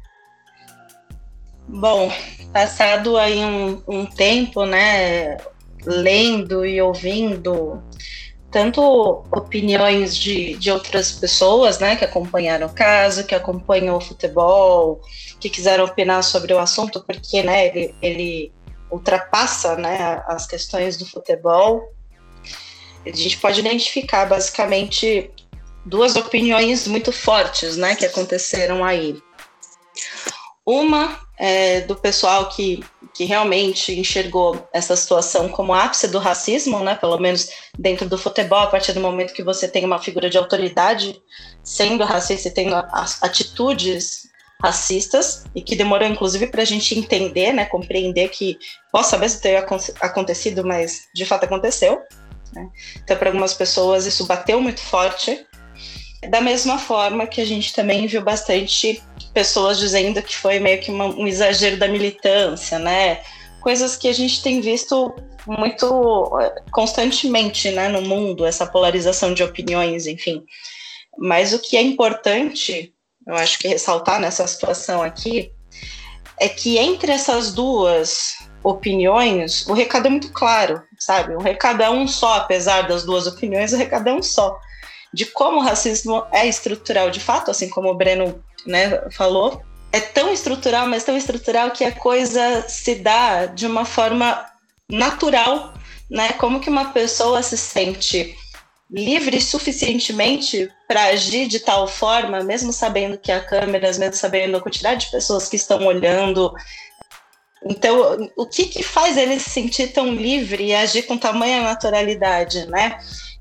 [1.68, 2.10] Bom,
[2.52, 5.36] passado aí um, um tempo, né,
[5.84, 7.80] lendo e ouvindo
[8.50, 8.82] tanto
[9.30, 15.00] opiniões de, de outras pessoas, né, que acompanharam o caso, que acompanham o futebol,
[15.38, 18.52] que quiseram opinar sobre o assunto, porque, né, ele, ele
[18.90, 21.80] ultrapassa, né, as questões do futebol
[23.06, 25.30] a gente pode identificar basicamente
[25.84, 29.20] duas opiniões muito fortes, né, que aconteceram aí.
[30.64, 32.84] Uma é do pessoal que,
[33.14, 38.60] que realmente enxergou essa situação como ápice do racismo, né, pelo menos dentro do futebol,
[38.60, 41.20] a partir do momento que você tem uma figura de autoridade
[41.64, 42.74] sendo racista e tendo
[43.22, 44.28] atitudes
[44.62, 48.58] racistas e que demorou inclusive para a gente entender, né, compreender que
[48.92, 49.56] possa mesmo ter
[50.00, 51.98] acontecido, mas de fato aconteceu.
[52.52, 52.68] Né?
[53.02, 55.46] Então, para algumas pessoas, isso bateu muito forte.
[56.28, 60.90] Da mesma forma que a gente também viu bastante pessoas dizendo que foi meio que
[60.90, 63.22] uma, um exagero da militância, né?
[63.60, 65.14] Coisas que a gente tem visto
[65.46, 70.44] muito eh, constantemente né, no mundo, essa polarização de opiniões, enfim.
[71.18, 72.92] Mas o que é importante,
[73.26, 75.52] eu acho que ressaltar nessa situação aqui,
[76.38, 81.34] é que entre essas duas opiniões, o recado é muito claro, sabe?
[81.34, 84.58] O recado é um só, apesar das duas opiniões, o recado é um só.
[85.12, 90.00] De como o racismo é estrutural de fato, assim como o Breno né, falou, é
[90.00, 94.46] tão estrutural, mas tão estrutural que a coisa se dá de uma forma
[94.88, 95.74] natural,
[96.08, 96.32] né?
[96.32, 98.36] Como que uma pessoa se sente
[98.90, 104.60] livre suficientemente para agir de tal forma, mesmo sabendo que há câmeras, mesmo sabendo a
[104.60, 106.52] quantidade de pessoas que estão olhando,
[107.64, 112.66] então, o que, que faz ele se sentir tão livre e agir com tamanha naturalidade,
[112.66, 112.98] né?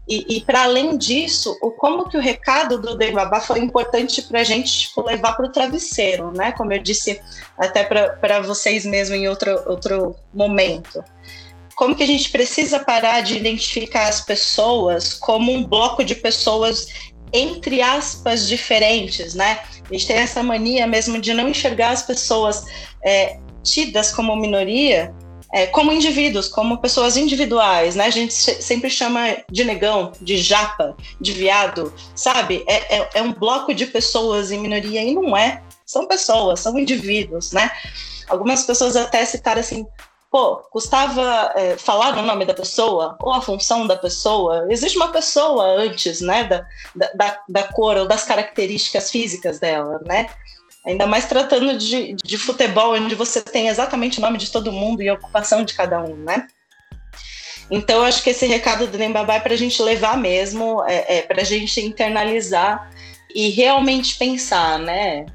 [0.07, 4.41] E, e para além disso, o como que o recado do Dembaba foi importante para
[4.41, 6.51] a gente tipo, levar para o travesseiro, né?
[6.51, 7.21] Como eu disse
[7.57, 11.03] até para vocês mesmo em outro, outro momento.
[11.75, 16.87] Como que a gente precisa parar de identificar as pessoas como um bloco de pessoas
[17.31, 19.59] entre aspas diferentes, né?
[19.87, 22.65] A gente tem essa mania mesmo de não enxergar as pessoas
[23.05, 25.13] é, tidas como minoria
[25.51, 28.05] é, como indivíduos, como pessoas individuais, né?
[28.05, 32.63] A gente sempre chama de negão, de japa, de viado, sabe?
[32.67, 35.63] É, é, é, um bloco de pessoas em minoria e não é.
[35.85, 37.71] São pessoas, são indivíduos, né?
[38.27, 39.87] Algumas pessoas até citaram assim,
[40.29, 44.67] pô, custava é, falar o nome da pessoa ou a função da pessoa.
[44.69, 46.63] Existe uma pessoa antes, né, da,
[47.15, 50.29] da, da cor ou das características físicas dela, né?
[50.85, 55.01] Ainda mais tratando de, de futebol, onde você tem exatamente o nome de todo mundo
[55.01, 56.47] e a ocupação de cada um, né?
[57.69, 61.21] Então, acho que esse recado do Nembabá é para a gente levar mesmo, é, é
[61.21, 62.89] para a gente internalizar
[63.35, 65.25] e realmente pensar, né?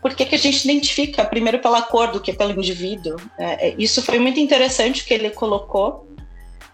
[0.00, 3.16] Por que, que a gente identifica primeiro pela cor do que pelo indivíduo?
[3.38, 6.06] É, é isso foi muito interessante que ele colocou.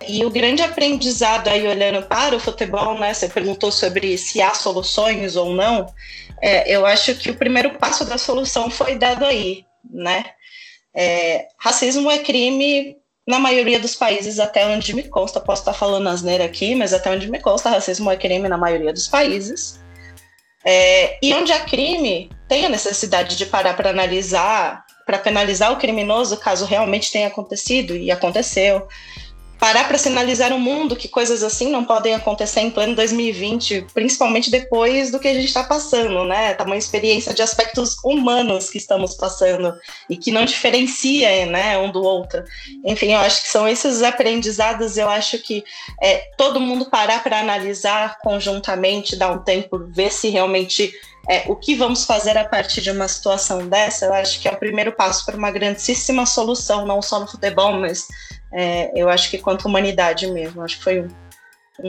[0.06, 3.14] E o grande aprendizado aí, olhando para o futebol, né?
[3.14, 5.86] Você perguntou sobre se há soluções ou não
[6.40, 10.24] é, eu acho que o primeiro passo da solução foi dado aí, né?
[10.94, 16.08] É, racismo é crime na maioria dos países, até onde me consta, posso estar falando
[16.08, 19.78] asneira aqui, mas até onde me consta, racismo é crime na maioria dos países.
[20.64, 25.76] É, e onde há crime, tem a necessidade de parar para analisar, para penalizar o
[25.76, 28.86] criminoso caso realmente tenha acontecido, e aconteceu
[29.60, 34.50] parar para sinalizar o mundo que coisas assim não podem acontecer em pleno 2020, principalmente
[34.50, 36.54] depois do que a gente está passando, né?
[36.54, 39.74] Tá uma experiência de aspectos humanos que estamos passando
[40.08, 42.42] e que não diferencia, né, um do outro.
[42.86, 44.96] Enfim, eu acho que são esses aprendizados.
[44.96, 45.62] Eu acho que
[46.00, 50.90] é, todo mundo parar para analisar conjuntamente, dar um tempo, ver se realmente
[51.28, 54.52] é, o que vamos fazer a partir de uma situação dessa, eu acho que é
[54.52, 58.08] o primeiro passo para uma grandíssima solução, não só no futebol, mas
[58.52, 60.62] é, eu acho que quanto humanidade mesmo.
[60.62, 61.08] Acho que foi um,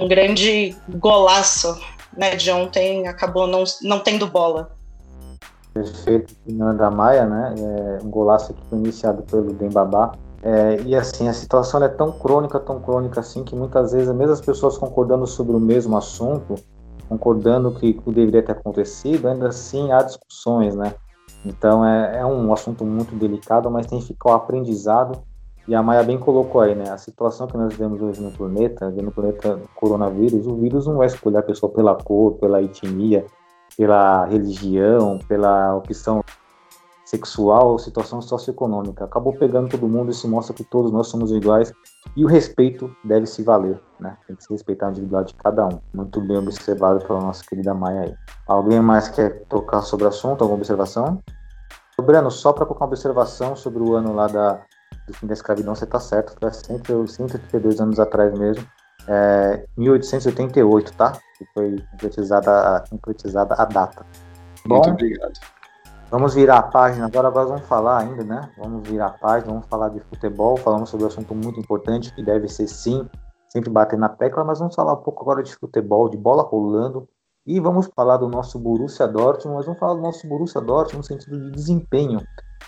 [0.04, 1.80] um grande golaço
[2.16, 4.72] né, de ontem, acabou não, não tendo bola.
[5.74, 7.56] Perfeito, Fernanda Maia, né?
[7.58, 10.12] É, um golaço que foi iniciado pelo Dembabá.
[10.44, 14.34] É, e assim, a situação é tão crônica, tão crônica assim, que muitas vezes, mesmo
[14.34, 16.56] as pessoas concordando sobre o mesmo assunto,
[17.08, 20.94] concordando que o deveria ter acontecido, ainda assim há discussões, né?
[21.46, 25.22] Então é, é um assunto muito delicado, mas tem que ficar o aprendizado.
[25.68, 26.90] E a Maia bem colocou aí, né?
[26.90, 31.08] A situação que nós vemos hoje no planeta, no planeta coronavírus, o vírus não vai
[31.08, 33.26] escolher a pessoa pela cor, pela etnia,
[33.78, 36.24] pela religião, pela opção
[37.06, 39.04] sexual ou situação socioeconômica.
[39.04, 41.72] Acabou pegando todo mundo e se mostra que todos nós somos iguais
[42.16, 44.18] e o respeito deve se valer, né?
[44.26, 45.80] Tem que se respeitar a individualidade de cada um.
[45.94, 48.16] Muito bem observado pela nossa querida Maia aí.
[48.48, 50.42] Alguém mais quer tocar sobre o assunto?
[50.42, 51.22] Alguma observação?
[52.02, 54.62] Breno, só para colocar uma observação sobre o ano lá da,
[55.08, 58.66] do fim da escravidão, você está certo, foi 132 anos atrás mesmo,
[59.08, 61.14] é, 1888, tá?
[61.38, 64.06] Que foi concretizada, concretizada a data.
[64.66, 65.40] Muito Bom, obrigado.
[66.10, 68.52] Vamos virar a página agora, agora vamos falar ainda, né?
[68.58, 72.22] Vamos virar a página, vamos falar de futebol, falamos sobre um assunto muito importante que
[72.22, 73.08] deve ser sim,
[73.48, 77.08] sempre bater na tecla, mas vamos falar um pouco agora de futebol, de bola rolando,
[77.46, 81.04] e vamos falar do nosso Borussia Dortmund, mas vamos falar do nosso Borussia Dortmund no
[81.04, 82.22] sentido de desempenho.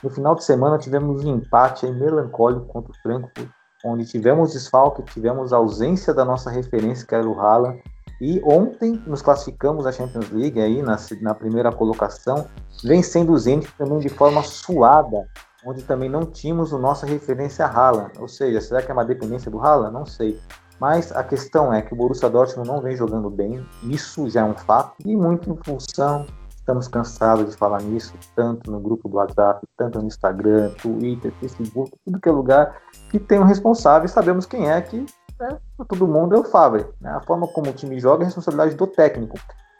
[0.04, 3.50] No final de semana tivemos um empate melancólico contra o Frankfurt,
[3.86, 7.82] onde tivemos desfalque, tivemos ausência da nossa referência, que era o Haaland,
[8.20, 12.48] e ontem nos classificamos à Champions League aí na, na primeira colocação,
[12.84, 15.28] vencendo o Zenit também de forma suada,
[15.66, 18.12] onde também não tínhamos o nossa referência Haaland.
[18.20, 19.94] Ou seja, será que é uma dependência do Haaland?
[19.94, 20.40] Não sei.
[20.84, 24.44] Mas a questão é que o Borussia Dortmund não vem jogando bem, isso já é
[24.44, 29.16] um fato, e muito em função, estamos cansados de falar nisso, tanto no grupo do
[29.16, 34.46] WhatsApp, tanto no Instagram, Twitter, Facebook, tudo que é lugar que tem um responsável, sabemos
[34.46, 35.06] quem é que
[35.40, 36.86] né, todo mundo é o Favre.
[37.00, 37.12] Né?
[37.12, 39.40] A forma como o time joga é responsabilidade do técnico.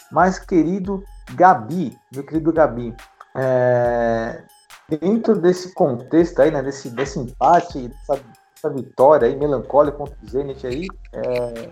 [0.10, 1.04] Mas, querido
[1.36, 2.96] Gabi, meu querido Gabi,
[3.36, 4.42] é,
[4.88, 8.24] dentro desse contexto aí, né, desse, desse empate, dessa,
[8.64, 11.70] dessa vitória aí, melancólica contra o Zenit aí, é,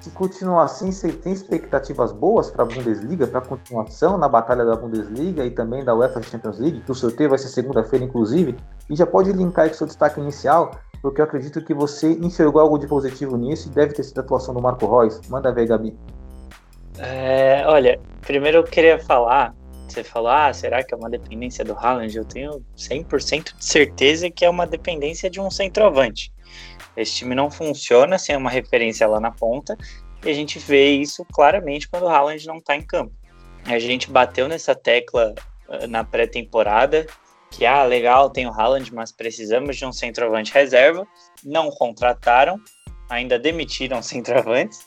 [0.00, 4.64] se continuar assim, você tem expectativas boas para a Bundesliga, para a continuação na batalha
[4.64, 8.54] da Bundesliga e também da UEFA Champions League, que o sorteio vai ser segunda-feira, inclusive,
[8.90, 12.12] e já pode linkar aí com o seu destaque inicial, porque eu acredito que você
[12.12, 15.20] enxergou algo de positivo nisso e deve ter sido a atuação do Marco Reus.
[15.28, 15.96] Manda ver, Gabi.
[16.98, 19.54] É, olha, primeiro eu queria falar,
[19.88, 22.16] você falou, ah, será que é uma dependência do Haaland?
[22.16, 26.33] Eu tenho 100% de certeza que é uma dependência de um centroavante.
[26.96, 29.76] Esse time não funciona sem uma referência lá na ponta,
[30.24, 33.12] e a gente vê isso claramente quando o Haaland não está em campo.
[33.66, 35.34] A gente bateu nessa tecla
[35.68, 37.06] uh, na pré-temporada,
[37.50, 41.06] que, ah, legal, tem o Haaland, mas precisamos de um centroavante reserva.
[41.44, 42.60] Não contrataram,
[43.08, 44.80] ainda demitiram centroavantes.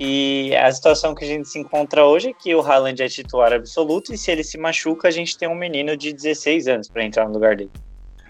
[0.00, 3.52] E a situação que a gente se encontra hoje é que o Haaland é titular
[3.52, 7.04] absoluto e se ele se machuca, a gente tem um menino de 16 anos para
[7.04, 7.70] entrar no lugar dele.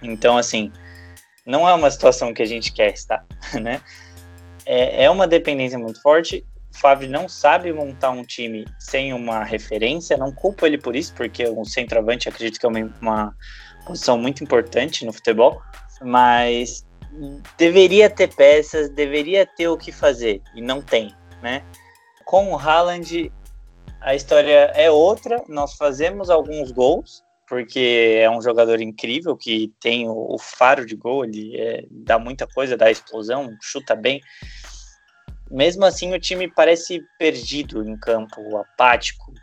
[0.03, 0.73] Então, assim,
[1.45, 3.25] não é uma situação que a gente quer estar,
[3.61, 3.81] né?
[4.65, 6.45] É, é uma dependência muito forte.
[6.73, 11.13] O Favre não sabe montar um time sem uma referência, não culpo ele por isso,
[11.15, 13.37] porque o centroavante acredito que é uma, uma
[13.85, 15.61] posição muito importante no futebol,
[16.01, 16.87] mas
[17.59, 21.63] deveria ter peças, deveria ter o que fazer, e não tem, né?
[22.25, 23.31] Com o Haaland,
[24.01, 27.23] a história é outra, nós fazemos alguns gols,
[27.53, 32.19] porque é um jogador incrível que tem o, o faro de gol, ele é, dá
[32.19, 34.23] muita coisa, dá explosão, chuta bem,
[35.51, 39.35] mesmo assim o time parece perdido em campo, apático,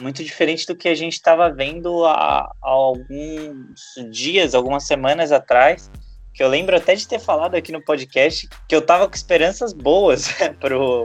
[0.00, 3.74] muito diferente do que a gente estava vendo há, há, alguns
[4.10, 5.90] dias, algumas semanas atrás,
[6.32, 9.74] que eu lembro até de ter falado aqui no podcast que eu estava com esperanças
[9.74, 10.28] boas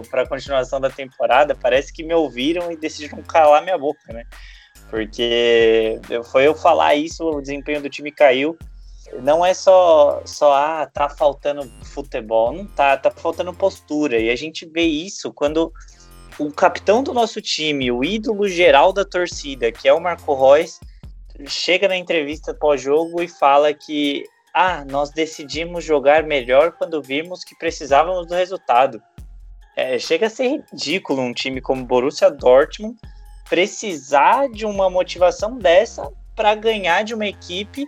[0.09, 1.55] para a continuação da temporada.
[1.55, 4.23] Parece que me ouviram e decidiram calar minha boca, né?
[4.93, 8.55] Porque foi eu falar isso, o desempenho do time caiu
[9.23, 14.19] não é só, só ah, tá faltando futebol, não tá, tá faltando postura.
[14.19, 15.73] E a gente vê isso quando
[16.37, 20.79] o capitão do nosso time, o ídolo geral da torcida, que é o Marco Reus,
[21.47, 27.57] chega na entrevista pós-jogo e fala que ah, nós decidimos jogar melhor quando vimos que
[27.57, 29.01] precisávamos do resultado.
[29.75, 32.95] É, chega a ser ridículo um time como Borussia Dortmund
[33.49, 37.85] precisar de uma motivação dessa para ganhar de uma equipe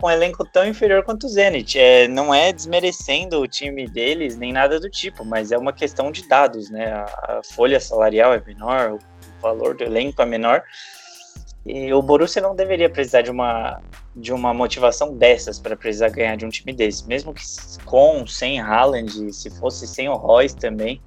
[0.00, 1.78] com um elenco tão inferior quanto o Zenit.
[1.78, 6.10] É, não é desmerecendo o time deles, nem nada do tipo, mas é uma questão
[6.10, 6.92] de dados, né?
[6.92, 7.04] A,
[7.38, 8.98] a folha salarial é menor, o
[9.40, 10.62] valor do elenco é menor.
[11.64, 13.80] E o Borussia não deveria precisar de uma,
[14.14, 17.06] de uma motivação dessas para precisar ganhar de um time desse.
[17.06, 17.42] Mesmo que
[17.86, 21.00] com, sem Haaland, se fosse sem o Royce também,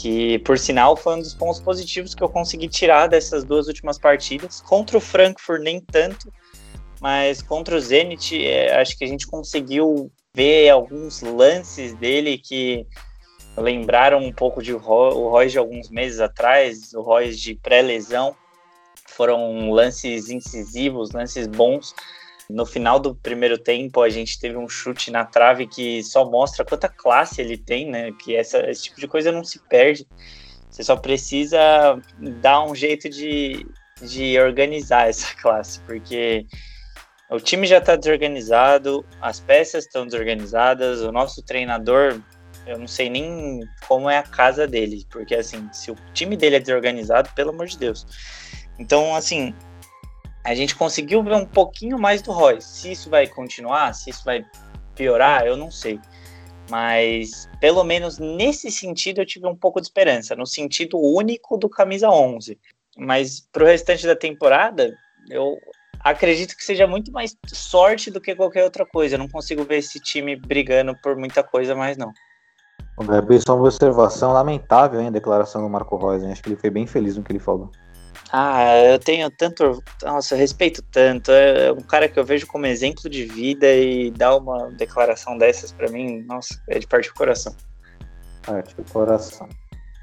[0.00, 3.98] que por sinal foi um dos pontos positivos que eu consegui tirar dessas duas últimas
[3.98, 4.62] partidas.
[4.62, 6.32] Contra o Frankfurt, nem tanto,
[7.00, 12.86] mas contra o Zenit, é, acho que a gente conseguiu ver alguns lances dele que
[13.58, 18.34] lembraram um pouco de o Royce de alguns meses atrás, o Royce de pré-lesão.
[19.06, 21.94] Foram lances incisivos, lances bons.
[22.50, 26.64] No final do primeiro tempo, a gente teve um chute na trave que só mostra
[26.64, 28.12] quanta classe ele tem, né?
[28.12, 30.06] Que essa, esse tipo de coisa não se perde.
[30.70, 31.58] Você só precisa
[32.40, 33.66] dar um jeito de,
[34.00, 36.46] de organizar essa classe, porque
[37.30, 42.20] o time já está desorganizado, as peças estão desorganizadas, o nosso treinador,
[42.66, 46.56] eu não sei nem como é a casa dele, porque assim, se o time dele
[46.56, 48.06] é desorganizado, pelo amor de Deus.
[48.78, 49.54] Então, assim,
[50.44, 52.60] a gente conseguiu ver um pouquinho mais do Roy.
[52.60, 54.44] Se isso vai continuar, se isso vai
[54.94, 56.00] piorar, eu não sei.
[56.70, 61.68] Mas, pelo menos nesse sentido, eu tive um pouco de esperança, no sentido único do
[61.68, 62.58] camisa 11.
[62.96, 64.96] Mas para o restante da temporada,
[65.28, 65.58] eu
[66.00, 69.14] acredito que seja muito mais sorte do que qualquer outra coisa.
[69.14, 72.12] Eu não consigo ver esse time brigando por muita coisa mais, não.
[72.98, 76.22] Gabi, só uma observação lamentável hein, a declaração do Marco Reus.
[76.24, 77.70] Acho que ele foi bem feliz no que ele falou.
[78.32, 79.82] Ah, eu tenho tanto.
[80.02, 81.32] Nossa, eu respeito tanto.
[81.32, 85.72] É um cara que eu vejo como exemplo de vida e dar uma declaração dessas
[85.72, 87.54] para mim, nossa, é de parte do coração.
[88.46, 89.48] Parte do coração.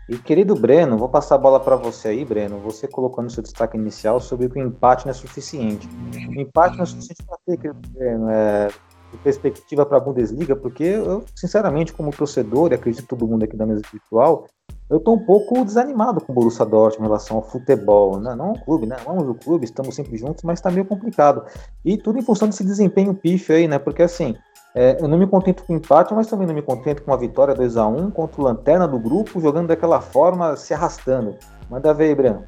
[0.09, 2.59] E querido Breno, vou passar a bola para você aí, Breno.
[2.59, 5.87] Você colocou no seu destaque inicial sobre que o empate não é suficiente.
[6.29, 8.67] O empate não é suficiente para ter, querido Breno, é,
[9.11, 13.57] de perspectiva para a Bundesliga, porque eu, sinceramente, como torcedor, e acredito todo mundo aqui
[13.57, 14.47] da mesa virtual,
[14.89, 18.33] eu estou um pouco desanimado com o Borussia Dortmund em relação ao futebol, né?
[18.35, 18.95] Não o clube, né?
[19.05, 21.43] Vamos o clube, estamos sempre juntos, mas está meio complicado.
[21.83, 23.77] E tudo em função desse desempenho pífio aí, né?
[23.77, 24.35] Porque assim,
[24.73, 27.53] é, eu não me contento com empate, mas também não me contento com a vitória
[27.53, 31.35] 2 a 1 contra o Lanterna do grupo, jogando daquela forma, se arrastando.
[31.69, 32.45] Manda ver aí, Breno.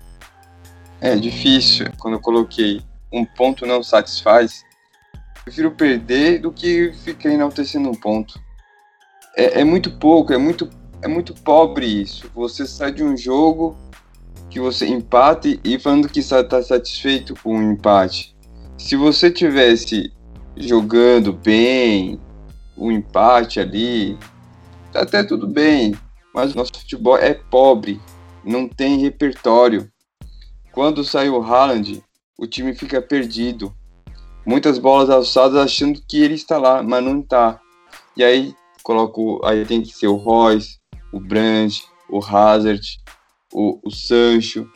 [1.02, 1.88] É difícil.
[1.98, 2.82] Quando eu coloquei
[3.12, 4.64] um ponto não satisfaz,
[5.44, 8.40] prefiro perder do que ficar enaltecendo um ponto.
[9.36, 10.70] É, é muito pouco, é muito,
[11.02, 12.30] é muito pobre isso.
[12.36, 13.78] Você sai de um jogo
[14.50, 18.36] que você empate e falando que está satisfeito com o empate.
[18.78, 20.12] Se você tivesse
[20.56, 22.20] jogando bem,
[22.78, 24.18] um empate ali,
[24.92, 25.96] tá até tudo bem,
[26.34, 28.02] mas nosso futebol é pobre,
[28.44, 29.92] não tem repertório.
[30.72, 32.04] Quando sai o Haaland,
[32.38, 33.74] o time fica perdido.
[34.46, 37.60] Muitas bolas alçadas achando que ele está lá, mas não está.
[38.16, 40.79] E aí coloco, aí tem que ser o Royce,
[41.12, 43.00] o Brandt, o Hazard,
[43.54, 44.70] o, o Sancho.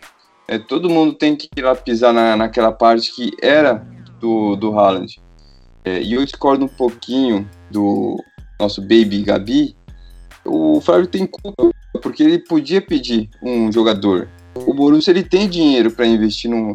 [0.48, 3.86] É, todo mundo tem que ir lá pisar na, naquela parte que era
[4.20, 5.22] do, do Haaland.
[5.86, 8.18] É, e eu discordo um pouquinho do
[8.60, 9.76] nosso baby Gabi.
[10.46, 11.72] O Flávio tem culpa,
[12.02, 14.30] porque ele podia pedir um jogador.
[14.56, 16.74] O Borussia ele tem dinheiro para investir num.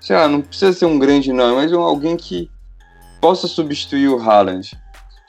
[0.00, 2.50] Sei lá, não precisa ser um grande nome, mas um, alguém que
[3.20, 4.70] possa substituir o Haaland.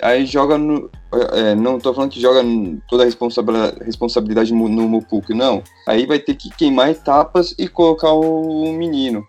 [0.02, 0.90] Aí joga no.
[1.34, 2.42] É, não tô falando que joga
[2.88, 5.64] toda a responsabilidade, responsabilidade no Mupuk, não.
[5.88, 9.26] Aí vai ter que queimar etapas e colocar o menino.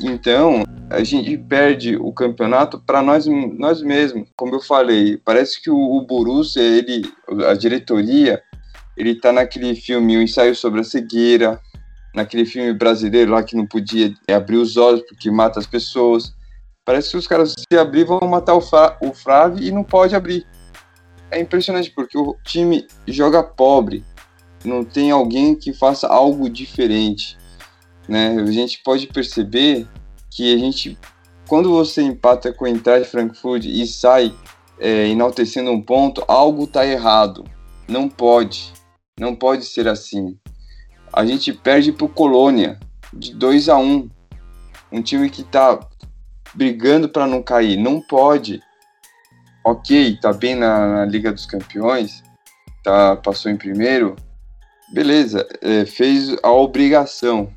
[0.00, 4.28] Então, a gente perde o campeonato para nós, nós mesmos.
[4.36, 7.02] Como eu falei, parece que o, o Borussia, ele,
[7.48, 8.42] a diretoria,
[8.96, 11.60] ele tá naquele filme O Ensaio sobre a Cegueira,
[12.14, 16.34] naquele filme brasileiro lá que não podia abrir os olhos porque mata as pessoas.
[16.86, 20.16] Parece que os caras se abrir vão matar o, Fra, o Flávio e não pode
[20.16, 20.46] abrir.
[21.30, 24.02] É impressionante porque o time joga pobre,
[24.64, 27.36] não tem alguém que faça algo diferente
[28.08, 28.36] né?
[28.40, 29.86] A gente pode perceber
[30.30, 30.98] que a gente,
[31.48, 34.34] quando você empata com a entrada de Frankfurt e sai
[34.78, 37.44] é, enaltecendo um ponto, algo está errado.
[37.88, 38.72] Não pode,
[39.18, 40.36] não pode ser assim.
[41.12, 42.78] A gente perde para o Colônia
[43.12, 44.10] de 2 a 1 um,
[44.92, 45.78] um time que está
[46.56, 47.76] brigando para não cair.
[47.76, 48.62] Não pode.
[49.64, 52.22] Ok, tá bem na, na, Liga dos Campeões,
[52.84, 54.14] tá, passou em primeiro,
[54.92, 57.52] beleza, é, fez a obrigação.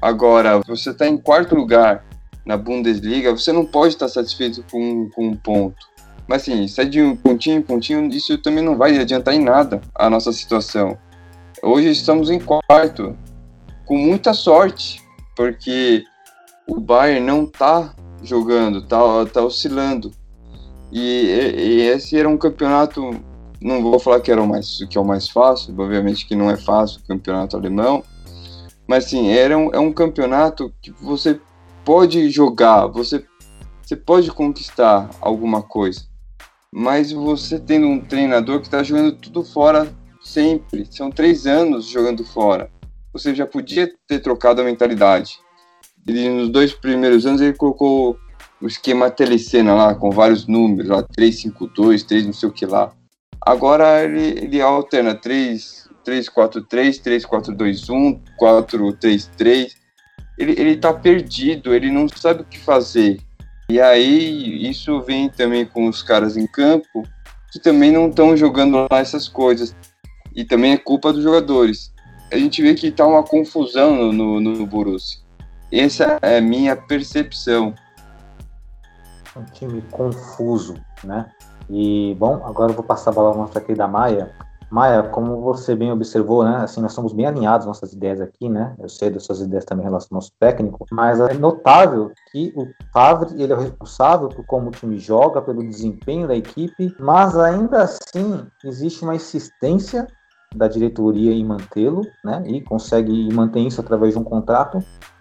[0.00, 2.02] Agora, você está em quarto lugar
[2.46, 5.76] na Bundesliga, você não pode estar satisfeito com, com um ponto.
[6.26, 9.82] Mas assim, sai de um pontinho em pontinho, isso também não vai adiantar em nada
[9.94, 10.96] a nossa situação.
[11.62, 13.14] Hoje estamos em quarto,
[13.84, 15.02] com muita sorte,
[15.36, 16.04] porque
[16.66, 20.10] o Bayern não está jogando, está tá oscilando.
[20.92, 23.14] E, e, esse era um campeonato,
[23.60, 26.50] não vou falar que era o mais que é o mais fácil, obviamente que não
[26.50, 28.02] é fácil o campeonato alemão,
[28.88, 31.40] mas assim, era um, é um campeonato que você
[31.84, 33.24] pode jogar, você,
[33.82, 36.02] você pode conquistar alguma coisa.
[36.72, 39.92] Mas você tendo um treinador que está jogando tudo fora
[40.22, 40.86] sempre.
[40.90, 42.70] São três anos jogando fora.
[43.12, 45.38] Você já podia ter trocado a mentalidade.
[46.06, 48.18] Ele, nos dois primeiros anos ele colocou
[48.60, 52.92] o esquema telecena lá, com vários números, lá, 352, 3 não sei o que lá.
[53.40, 59.74] Agora ele, ele alterna 3, 343, 3421, 433.
[60.38, 63.18] Ele, ele tá perdido, ele não sabe o que fazer.
[63.68, 67.04] E aí, isso vem também com os caras em campo,
[67.52, 69.74] que também não estão jogando lá essas coisas.
[70.34, 71.92] E também é culpa dos jogadores.
[72.32, 75.20] A gente vê que tá uma confusão no, no, no Borussia.
[75.72, 77.74] Essa é a minha percepção.
[79.36, 81.30] Um time confuso, né?
[81.68, 84.32] E, bom, agora eu vou passar a bola para aqui da Maia.
[84.70, 88.72] Maia, como você bem observou, né, assim, nós somos bem alinhados nossas ideias aqui, né,
[88.78, 92.52] eu sei das suas ideias também em relação ao nosso técnico, mas é notável que
[92.56, 97.36] o Favre, ele é responsável por como o time joga, pelo desempenho da equipe, mas
[97.36, 100.06] ainda assim existe uma insistência
[100.54, 104.78] da diretoria em mantê-lo, né, e consegue manter isso através de um contrato,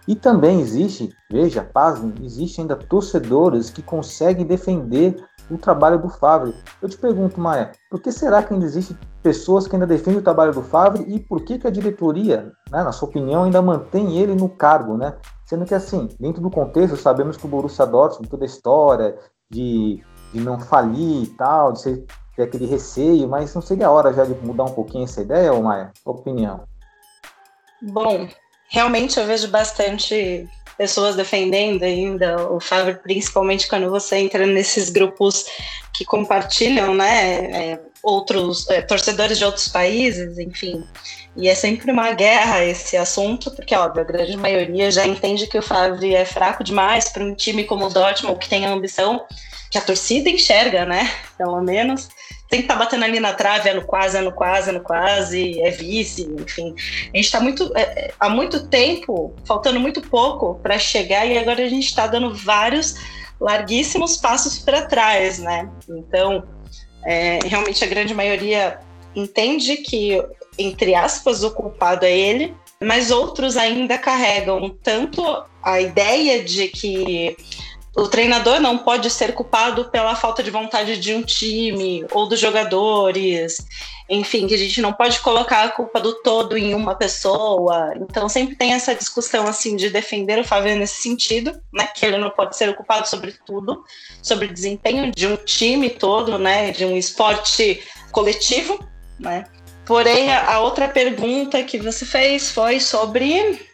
[0.10, 6.55] e também existe, veja, pasme, existe ainda torcedores que conseguem defender o trabalho do Favre.
[6.82, 10.24] Eu te pergunto, Maia, por que será que ainda existem pessoas que ainda defendem o
[10.24, 14.18] trabalho do Favre e por que, que a diretoria, né, na sua opinião, ainda mantém
[14.18, 15.16] ele no cargo, né?
[15.45, 19.16] Sendo que, assim, dentro do contexto, sabemos que o Borussia Dortmund, toda a história
[19.47, 20.03] de,
[20.34, 22.05] de não falir e tal, de ser,
[22.36, 25.53] ter aquele receio, mas não seria a hora já de mudar um pouquinho essa ideia,
[25.53, 25.91] ou Maia?
[26.03, 26.64] Sua opinião?
[27.84, 28.28] Bom,
[28.70, 30.47] realmente eu vejo bastante
[30.78, 35.45] pessoas defendendo ainda o Favre, principalmente quando você entra nesses grupos
[35.93, 40.86] que compartilham, né, é, outros é, torcedores de outros países, enfim.
[41.36, 45.57] E é sempre uma guerra esse assunto, porque, óbvio, a grande maioria já entende que
[45.57, 49.26] o Favre é fraco demais para um time como o Dortmund, que tem a ambição
[49.70, 52.07] que a torcida enxerga, né, pelo menos,
[52.49, 54.73] tem que estar tá batendo ali na trave, é no quase, é no quase, é
[54.73, 56.73] no quase, é vice, enfim.
[57.13, 61.37] A gente está muito, é, é, há muito tempo, faltando muito pouco para chegar e
[61.37, 62.95] agora a gente está dando vários
[63.39, 65.69] larguíssimos passos para trás, né?
[65.87, 66.43] Então,
[67.05, 68.79] é, realmente a grande maioria
[69.15, 70.21] entende que,
[70.57, 75.23] entre aspas, o culpado é ele, mas outros ainda carregam tanto
[75.61, 77.37] a ideia de que
[77.99, 82.39] o treinador não pode ser culpado pela falta de vontade de um time ou dos
[82.39, 83.57] jogadores.
[84.09, 87.93] Enfim, que a gente não pode colocar a culpa do todo em uma pessoa.
[87.97, 91.87] Então sempre tem essa discussão assim de defender o Fábio nesse sentido, né?
[91.87, 93.83] Que ele não pode ser culpado sobre tudo,
[94.23, 96.71] sobre o desempenho de um time todo, né?
[96.71, 98.83] De um esporte coletivo,
[99.19, 99.43] né?
[99.85, 103.68] Porém, a outra pergunta que você fez foi sobre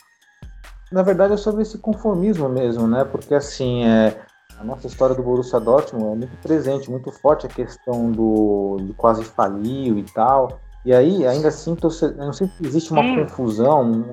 [0.92, 3.04] na verdade é sobre esse conformismo mesmo, né?
[3.04, 4.18] Porque assim, é,
[4.60, 8.94] a nossa história do Borussia Dortmund é muito presente, muito forte a questão do de
[8.94, 10.60] quase faliu e tal.
[10.86, 13.24] E aí, ainda assim, eu não sei se existe uma hum.
[13.24, 14.06] confusão,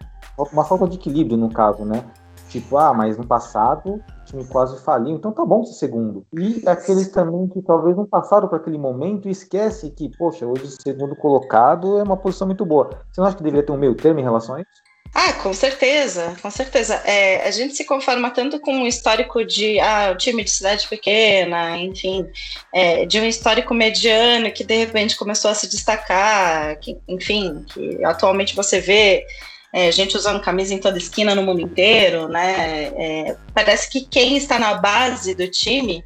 [0.52, 2.02] uma falta de equilíbrio no caso, né?
[2.48, 6.26] Tipo, ah, mas no passado o time quase faliu, então tá bom ser segundo.
[6.34, 10.68] E aqueles também que talvez não passaram por aquele momento e esquece que, poxa, hoje
[10.82, 12.90] segundo colocado é uma posição muito boa.
[13.10, 14.81] Você não acha que deveria ter um meio termo em relação a isso?
[15.14, 16.94] Ah, com certeza, com certeza.
[17.04, 20.88] É, a gente se conforma tanto com um histórico de ah, o time de cidade
[20.88, 22.26] pequena, enfim,
[22.72, 28.02] é, de um histórico mediano que de repente começou a se destacar, que, enfim, que
[28.02, 29.26] atualmente você vê
[29.70, 32.92] é, gente usando camisa em toda esquina no mundo inteiro, né?
[32.96, 36.02] É, parece que quem está na base do time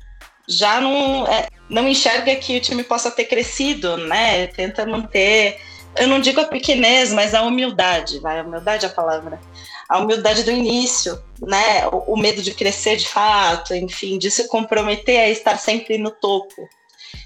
[0.48, 4.48] já não, é, não enxerga que o time possa ter crescido, né?
[4.48, 5.60] Tenta manter
[5.98, 9.40] eu não digo a pequenez, mas a humildade, vai, a humildade é a palavra.
[9.88, 11.86] A humildade do início, né?
[11.88, 16.10] O, o, medo de crescer de fato, enfim, de se comprometer a estar sempre no
[16.10, 16.68] topo.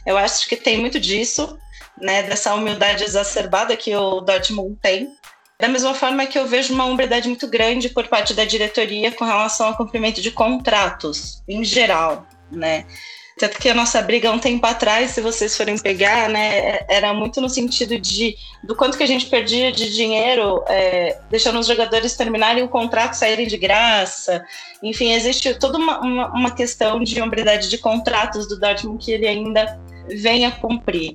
[0.04, 1.58] Eu acho que tem muito disso,
[1.98, 2.22] né?
[2.22, 5.08] Dessa humildade exacerbada que o Dortmund tem.
[5.58, 9.24] Da mesma forma que eu vejo uma humildade muito grande por parte da diretoria com
[9.24, 12.86] relação ao cumprimento de contratos, em geral, né?
[13.40, 17.40] Tanto que a nossa briga um tempo atrás, se vocês forem pegar, né, era muito
[17.40, 22.14] no sentido de do quanto que a gente perdia de dinheiro é, deixando os jogadores
[22.14, 24.44] terminarem o contrato, saírem de graça.
[24.82, 29.26] Enfim, existe toda uma, uma, uma questão de hombridade de contratos do Dortmund que ele
[29.26, 31.14] ainda vem a cumprir.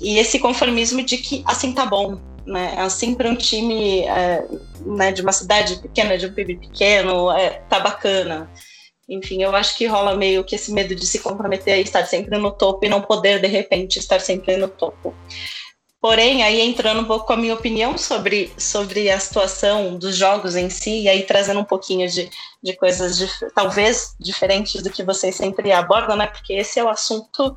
[0.00, 2.74] E esse conformismo de que assim tá bom, né?
[2.76, 4.44] Assim para um time é,
[4.84, 8.50] né, de uma cidade pequena, de um PIB pequeno, é, tá bacana.
[9.08, 12.38] Enfim, eu acho que rola meio que esse medo de se comprometer a estar sempre
[12.38, 15.14] no topo e não poder, de repente, estar sempre no topo.
[16.02, 20.56] Porém, aí entrando um pouco com a minha opinião sobre, sobre a situação dos jogos
[20.56, 22.28] em si, e aí trazendo um pouquinho de,
[22.60, 26.26] de coisas dif talvez diferentes do que vocês sempre abordam, né?
[26.26, 27.56] Porque esse é o assunto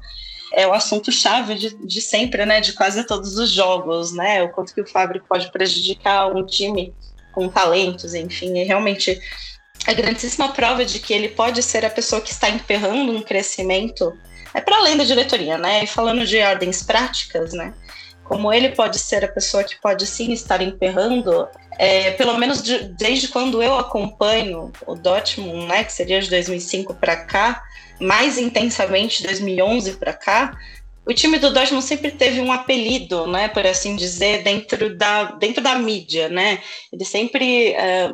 [0.53, 2.61] é o assunto chave de, de sempre, né?
[2.61, 4.43] De quase todos os jogos, né?
[4.43, 6.93] O quanto que o Fábio pode prejudicar um time
[7.33, 9.19] com talentos, enfim, e realmente
[9.85, 14.13] a grandíssima prova de que ele pode ser a pessoa que está emperrando um crescimento
[14.53, 15.83] é para além da diretoria, né?
[15.83, 17.73] E falando de ordens práticas, né?
[18.23, 22.85] Como ele pode ser a pessoa que pode sim estar emperrando, é, pelo menos de,
[22.93, 27.61] desde quando eu acompanho o Dortmund, né, que seria de 2005 para cá,
[27.99, 30.57] mais intensamente 2011 para cá,
[31.05, 35.61] o time do Dortmund sempre teve um apelido, né, por assim dizer, dentro da, dentro
[35.61, 36.59] da mídia, né?
[36.91, 38.11] Eles sempre é,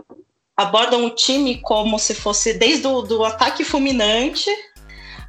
[0.61, 4.49] abordam o time como se fosse desde o do ataque fulminante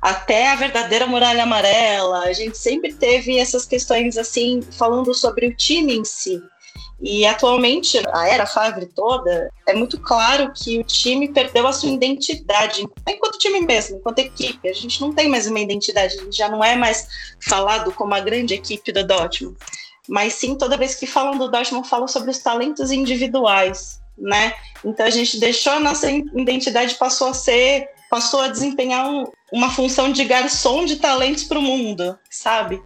[0.00, 2.24] até a verdadeira muralha amarela.
[2.24, 6.42] A gente sempre teve essas questões assim, falando sobre o time em si.
[7.00, 11.88] E atualmente, a era Favre toda, é muito claro que o time perdeu a sua
[11.88, 14.68] identidade, enquanto time mesmo, enquanto equipe.
[14.68, 17.08] A gente não tem mais uma identidade, a gente já não é mais
[17.40, 19.56] falado como a grande equipe do Dortmund.
[20.08, 24.54] Mas sim, toda vez que falam do Dortmund, falam sobre os talentos individuais, né?
[24.84, 29.70] Então a gente deixou a nossa identidade, passou a ser, passou a desempenhar um, uma
[29.70, 32.80] função de garçom de talentos para o mundo, sabe?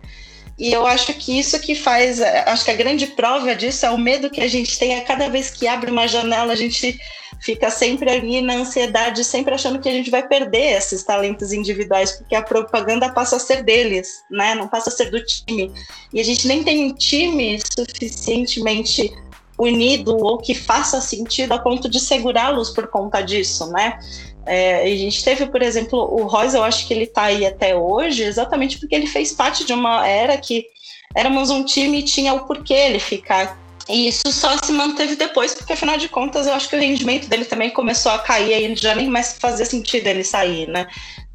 [0.59, 3.99] E eu acho que isso que faz, acho que a grande prova disso é o
[3.99, 6.99] medo que a gente tem a cada vez que abre uma janela, a gente
[7.43, 12.13] fica sempre ali na ansiedade, sempre achando que a gente vai perder esses talentos individuais,
[12.13, 14.55] porque a propaganda passa a ser deles, né?
[14.55, 15.71] Não passa a ser do time.
[16.13, 19.13] E a gente nem tem um time suficientemente
[19.59, 23.99] unido ou que faça sentido a ponto de segurá-los por conta disso, né?
[24.45, 27.75] É, a gente teve, por exemplo, o Royce, eu acho que ele está aí até
[27.75, 30.67] hoje, exatamente porque ele fez parte de uma era que
[31.15, 33.59] éramos um time e tinha o porquê ele ficar.
[33.89, 37.29] E isso só se manteve depois, porque afinal de contas eu acho que o rendimento
[37.29, 40.87] dele também começou a cair, aí já nem mais fazia sentido ele sair, né?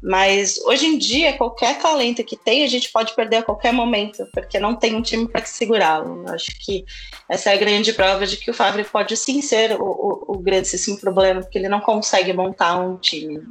[0.02, 4.26] Mas hoje em dia, qualquer talento que tem, a gente pode perder a qualquer momento,
[4.34, 6.24] porque não tem um time para segurá-lo.
[6.28, 6.84] Acho que
[7.28, 10.38] essa é a grande prova de que o Favre pode sim ser o, o, o
[10.38, 13.42] grandíssimo problema, porque ele não consegue montar um time.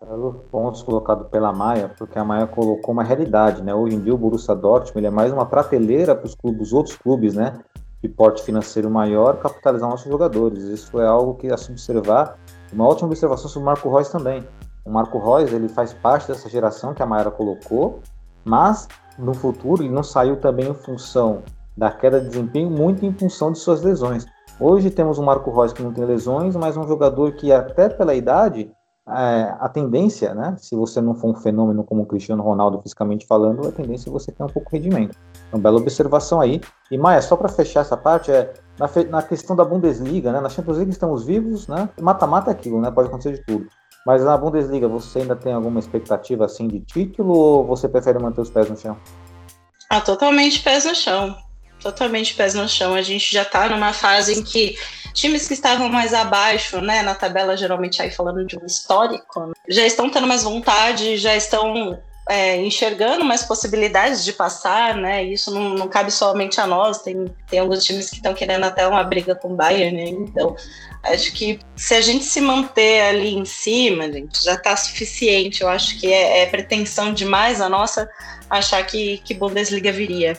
[0.00, 3.74] Pelos pontos colocados pela Maia, porque a Maia colocou uma realidade, né?
[3.74, 7.34] Hoje em dia o Borussia Dortmund é mais uma prateleira para os clubes, outros clubes,
[7.34, 7.58] né?
[8.00, 10.62] De porte financeiro maior, capitalizar nossos jogadores.
[10.62, 12.38] Isso é algo que a se observar.
[12.72, 14.42] Uma ótima observação sobre o Marco Reus também
[14.88, 18.00] o Marco Reus ele faz parte dessa geração que a Mayara colocou,
[18.42, 21.42] mas no futuro ele não saiu também em função
[21.76, 24.26] da queda de desempenho, muito em função de suas lesões.
[24.58, 28.14] Hoje temos um Marco Reus que não tem lesões, mas um jogador que até pela
[28.14, 28.72] idade,
[29.06, 33.26] é, a tendência, né, se você não for um fenômeno como o Cristiano Ronaldo fisicamente
[33.26, 35.16] falando, a tendência é você ter um pouco de rendimento.
[35.48, 36.60] Então, bela observação aí.
[36.90, 40.48] E Maia, só para fechar essa parte, é na, na, questão da Bundesliga, né, na
[40.48, 43.66] Champions League estamos vivos, né, mata-mata é aquilo, né, pode acontecer de tudo.
[44.06, 48.40] Mas na Bundesliga, você ainda tem alguma expectativa assim de título ou você prefere manter
[48.40, 48.96] os pés no chão?
[49.90, 51.36] Ah, totalmente pés no chão.
[51.80, 52.94] Totalmente pés no chão.
[52.94, 54.76] A gente já tá numa fase em que
[55.12, 59.52] times que estavam mais abaixo, né, na tabela, geralmente aí falando de um histórico, né,
[59.68, 65.24] já estão tendo mais vontade, já estão é, enxergando mais possibilidades de passar, né?
[65.24, 68.86] Isso não, não, cabe somente a nós, tem, tem alguns times que estão querendo até
[68.86, 70.10] uma briga com o Bayern, né?
[70.10, 70.54] Então,
[71.04, 75.62] acho que se a gente se manter ali em cima, gente, já está suficiente.
[75.62, 78.08] Eu acho que é, é, pretensão demais a nossa
[78.50, 80.38] achar que, que Bundesliga viria.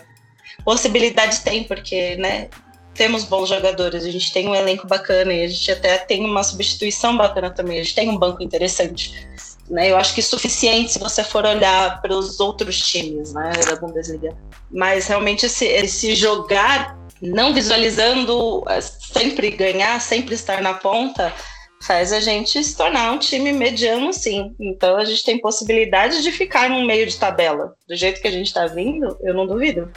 [0.64, 2.50] Possibilidades tem, porque, né?
[2.94, 6.44] Temos bons jogadores, a gente tem um elenco bacana e a gente até tem uma
[6.44, 9.26] substituição bacana também, a gente tem um banco interessante.
[9.70, 9.92] Né?
[9.92, 14.36] Eu acho que suficiente se você for olhar para os outros times né, da Bundesliga.
[14.72, 21.34] Mas realmente esse, esse jogar, não visualizando é, sempre ganhar, sempre estar na ponta,
[21.82, 24.56] faz a gente se tornar um time mediano, sim.
[24.60, 27.76] Então a gente tem possibilidade de ficar no meio de tabela.
[27.88, 29.92] Do jeito que a gente está vindo, eu não duvido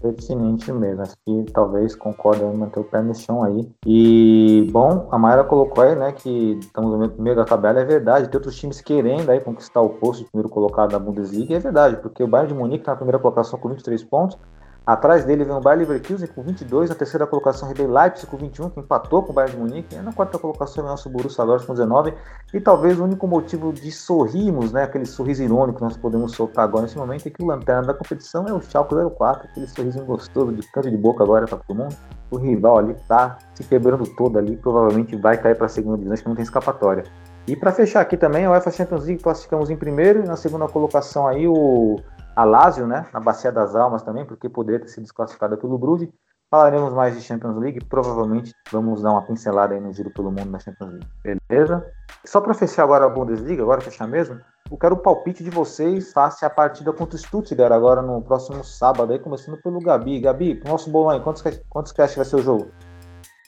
[0.00, 1.02] pertinente mesmo.
[1.02, 3.68] Acho que talvez concordem em manter o pé no chão aí.
[3.86, 7.80] E, bom, a Mayra colocou aí, né, que estamos no meio da tabela.
[7.80, 11.56] É verdade, tem outros times querendo aí conquistar o posto de primeiro colocado da Bundesliga.
[11.56, 14.38] É verdade, porque o Bayern de Munique está na primeira colocação com 23 pontos.
[14.86, 18.68] Atrás dele vem o Bayer Leverkusen com 22, na terceira colocação RB Leipzig com 21,
[18.68, 21.66] que empatou com o Bayern de Munique, e na quarta colocação o nosso Borussia Dortmund
[21.66, 22.14] com 19,
[22.52, 26.64] e talvez o único motivo de sorrirmos, né, aquele sorriso irônico que nós podemos soltar
[26.64, 30.04] agora nesse momento, é que o lanterna da competição é o Schalke 04, aquele sorriso
[30.04, 31.96] gostoso de canto de boca agora para todo mundo.
[32.30, 36.16] O rival ali tá se quebrando todo ali, provavelmente vai cair para a segunda divisão,
[36.18, 37.04] que não tem escapatória.
[37.46, 40.68] E para fechar aqui também, a UEFA Champions League classificamos em primeiro, e na segunda
[40.68, 41.98] colocação aí o
[42.34, 46.08] a Lazio, né, na Bacia das Almas também, porque poderia ter sido desclassificada pelo Bruges.
[46.50, 50.50] Falaremos mais de Champions League, provavelmente vamos dar uma pincelada aí no giro pelo mundo
[50.50, 51.84] na Champions League, beleza?
[52.24, 56.12] Só para fechar agora a Bundesliga, agora fechar mesmo, eu quero o palpite de vocês
[56.12, 60.20] face a partida contra o Stuttgart agora no próximo sábado, aí começando pelo Gabi.
[60.20, 62.70] Gabi, pro nosso bolão aí, quantos, quantos que acha que vai ser o jogo?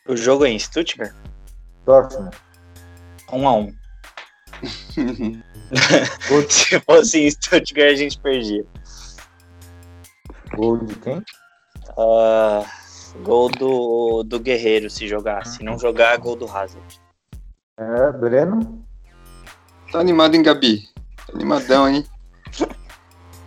[0.09, 1.15] O jogo é em Stuttgart?
[1.85, 2.37] Dortmund.
[3.33, 3.73] Um a um.
[6.49, 8.65] Se fosse em Stuttgart, a gente perdia.
[10.55, 11.23] Gol de quem?
[11.99, 12.65] Ah,
[13.23, 15.47] gol do, do Guerreiro, se jogar.
[15.47, 17.01] Se não jogar, gol do Hazard.
[17.79, 18.85] É, Breno?
[19.91, 20.89] Tá animado, hein, Gabi?
[21.27, 22.05] Tá animadão, hein?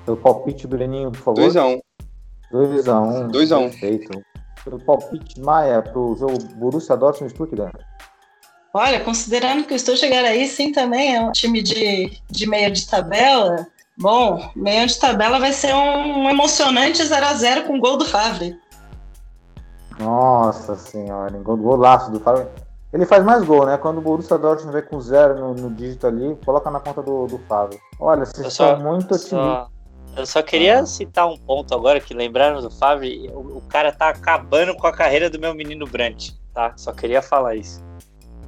[0.06, 1.50] Seu palpite, Breninho, por favor.
[1.50, 1.80] 2x1.
[2.52, 3.32] 2x1.
[3.32, 3.70] 2x1.
[3.70, 4.22] Perfeito.
[4.64, 7.80] Seu palpite, Maia, pro jogo Borussia Dortmund e Stuttgart.
[8.74, 12.88] Olha, considerando que o Stuttgart aí sim também é um time de, de meio de
[12.88, 13.66] tabela,
[13.98, 18.56] bom, meio de tabela vai ser um emocionante 0x0 com gol do Favre.
[20.00, 22.48] Nossa senhora, gol, golaço do Fábio.
[22.94, 23.78] Ele faz mais gol, né?
[23.78, 27.28] Quando o Borussia Dortmund vem com zero no, no dígito ali, coloca na conta do,
[27.28, 27.80] do Fábio.
[28.00, 29.68] Olha, vocês Eu só- são muito otimistas.
[30.18, 33.32] Eu só queria citar um ponto agora que lembraram do Fábio.
[33.32, 36.74] O, o cara tá acabando com a carreira do meu menino Brant, tá?
[36.78, 37.84] Só queria falar isso.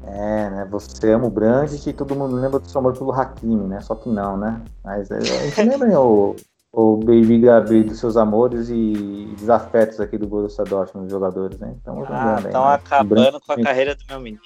[0.07, 0.67] É, né?
[0.71, 3.81] Você ama o Brandt e todo mundo lembra do seu amor pelo Hakimi, né?
[3.81, 4.61] Só que não, né?
[4.83, 6.35] Mas é, a gente lembra hein, o,
[6.73, 11.73] o Baby Gabi dos seus amores e desafetos aqui do Borussia Dortmund, jogadores, né?
[11.77, 12.73] Estamos Ah, estão né?
[12.73, 14.41] Acabando com a carreira do meu menino.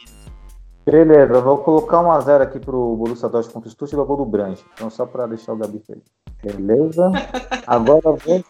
[0.85, 4.63] Beleza, vou colocar 1x0 aqui pro Borussia Dortmund contra o Stuttgart, gol do Brandt.
[4.73, 6.03] Então só para deixar o Gabi feliz.
[6.43, 7.11] Beleza?
[7.65, 8.43] Agora vamos,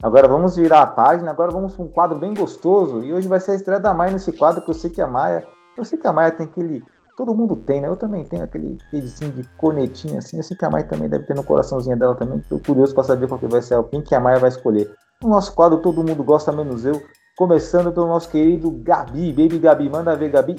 [0.00, 3.02] agora vamos virar a página, agora vamos para um quadro bem gostoso.
[3.02, 5.06] E hoje vai ser a estreia da Maia nesse quadro, que eu sei que a
[5.06, 5.46] Maia.
[5.78, 6.82] Eu sei que a Maia tem aquele.
[7.16, 7.88] Todo mundo tem, né?
[7.88, 10.36] Eu também tenho aquele pedacinho de cornetinha assim.
[10.36, 12.40] Eu sei que a Maia também deve ter no coraçãozinho dela também.
[12.48, 14.92] Tô curioso para saber qual que vai ser quem que a Maia vai escolher.
[15.22, 17.00] O nosso quadro Todo Mundo Gosta Menos Eu.
[17.36, 19.88] Começando pelo nosso querido Gabi, Baby Gabi.
[19.88, 20.56] Manda ver, Gabi.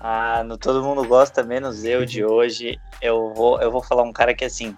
[0.00, 2.78] Ah, no Todo Mundo Gosta, menos eu de hoje.
[3.02, 4.76] Eu vou, eu vou falar um cara que, assim,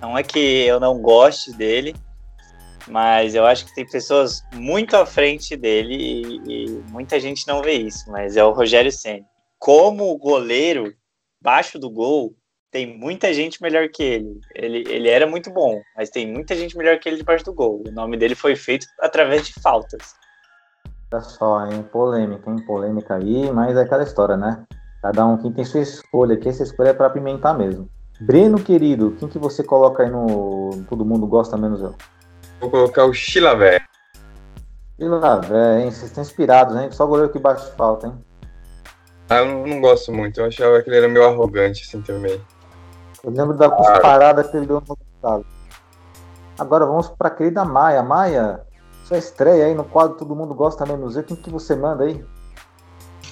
[0.00, 1.94] não é que eu não goste dele,
[2.88, 5.94] mas eu acho que tem pessoas muito à frente dele
[6.46, 9.24] e, e muita gente não vê isso, mas é o Rogério Senna.
[9.58, 10.92] Como goleiro,
[11.40, 12.34] baixo do gol,
[12.70, 14.40] tem muita gente melhor que ele.
[14.54, 14.84] ele.
[14.88, 17.82] Ele era muito bom, mas tem muita gente melhor que ele debaixo do gol.
[17.86, 20.14] O nome dele foi feito através de faltas.
[21.12, 21.82] Olha só, hein?
[21.90, 22.64] Polêmica, hein?
[22.64, 24.64] Polêmica aí, mas é aquela história, né?
[25.02, 27.88] Cada um quem tem sua escolha, que essa escolha é pra pimentar mesmo.
[28.20, 31.94] Breno, querido, quem que você coloca aí no Todo Mundo Gosta Menos Eu?
[32.60, 33.80] Vou colocar o Chilavé.
[34.98, 35.90] Velho, hein?
[35.90, 36.90] Vocês estão inspirados, hein?
[36.92, 38.24] Só goleiro que bate falta, hein?
[39.30, 40.40] Ah, eu não, não gosto muito.
[40.40, 42.38] Eu achava que ele era meio arrogante, assim, também.
[43.24, 45.46] Eu lembro da cusparada que ele deu no resultado.
[46.58, 48.02] Agora vamos pra querida Maia.
[48.02, 48.60] Maia,
[49.04, 51.22] sua estreia aí no quadro Todo Mundo Gosta Menos Eu.
[51.22, 52.22] Quem que você manda aí?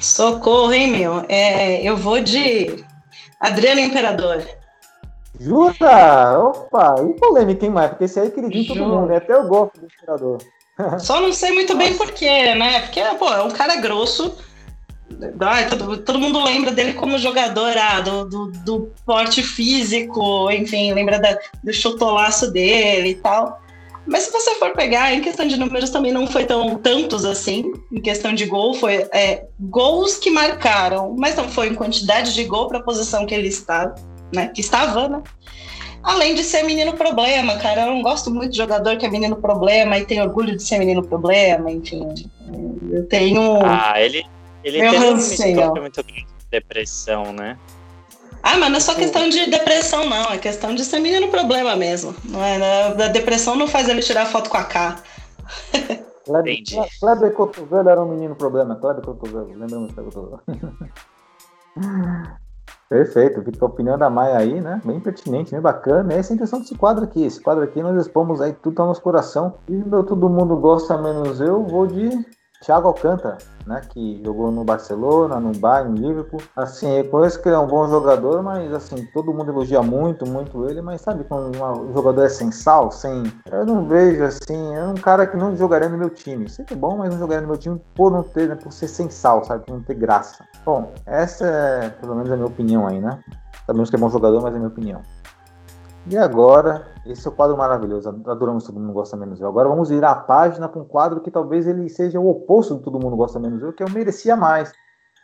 [0.00, 1.24] Socorro, hein, meu?
[1.28, 2.82] É, eu vou de
[3.40, 4.42] Adriano Imperador.
[5.40, 6.38] Jura?
[6.38, 7.88] Opa, e polêmica, hein, Maia?
[7.90, 9.16] Porque esse aí queridinho todo mundo, né?
[9.18, 10.38] Até eu gosto do Imperador.
[10.98, 12.80] Só não sei muito bem porquê, né?
[12.80, 14.36] Porque, pô, é um cara grosso.
[15.40, 20.92] Ai, todo, todo mundo lembra dele como jogador, ah, do, do, do porte físico, enfim,
[20.92, 23.58] lembra da- do chutolaço dele e tal.
[24.06, 27.72] Mas se você for pegar, em questão de números também não foi tão tantos assim.
[27.92, 32.44] Em questão de gol, foi é, gols que marcaram, mas não foi em quantidade de
[32.44, 33.94] gol para a posição que ele estava,
[34.32, 34.48] né?
[34.48, 35.22] Que estava, né?
[36.02, 39.36] Além de ser menino problema, cara, eu não gosto muito de jogador que é menino
[39.36, 42.08] problema e tem orgulho de ser menino problema, enfim.
[42.90, 43.58] Eu tenho.
[43.64, 44.24] Ah, ele,
[44.62, 45.60] ele Meu teve uma rancinho.
[45.60, 47.58] história muito grande de depressão, né?
[48.42, 50.32] Ah, mas não é só questão de depressão, não.
[50.32, 52.14] É questão de ser menino problema mesmo.
[52.24, 53.04] Não é, né?
[53.04, 55.02] A depressão não faz ele tirar foto com a K.
[56.24, 56.76] Kleber, Entendi.
[57.00, 58.76] Kleber Cotovelo era um menino problema.
[58.76, 60.42] Kleber Cotovelo, lembramos do Kleber Cotovelo.
[62.88, 64.80] Perfeito, fica a opinião da Maia aí, né?
[64.82, 66.14] Bem pertinente, bem bacana.
[66.14, 67.22] Essa é a intenção desse quadro aqui.
[67.22, 69.54] Esse quadro aqui nós expomos aí tudo ao nosso coração.
[69.68, 72.08] E meu todo mundo gosta menos eu, vou de
[72.60, 73.80] Thiago Alcântara, né?
[73.88, 76.40] Que jogou no Barcelona, no Bayern, no Liverpool.
[76.56, 80.26] Assim, eu conheço que ele é um bom jogador, mas assim, todo mundo elogia muito,
[80.26, 83.32] muito ele, mas sabe quando um jogador é sem sal, sem.
[83.50, 86.48] Eu não vejo assim, é um cara que não jogaria no meu time.
[86.48, 88.56] Sei que é bom, mas não jogaria no meu time por não ter, né?
[88.56, 89.64] Por ser sem sal, sabe?
[89.64, 90.44] Por não ter graça.
[90.64, 93.18] Bom, essa é pelo menos a minha opinião aí, né?
[93.66, 95.02] Sabemos que é bom jogador, mas é a minha opinião.
[96.06, 98.08] E agora, esse é o quadro maravilhoso.
[98.26, 99.48] Adoramos Todo Mundo Gosta Menos Eu.
[99.48, 102.82] Agora vamos virar a página para um quadro que talvez ele seja o oposto do
[102.82, 104.72] Todo Mundo Gosta Menos Eu, que o Merecia Mais.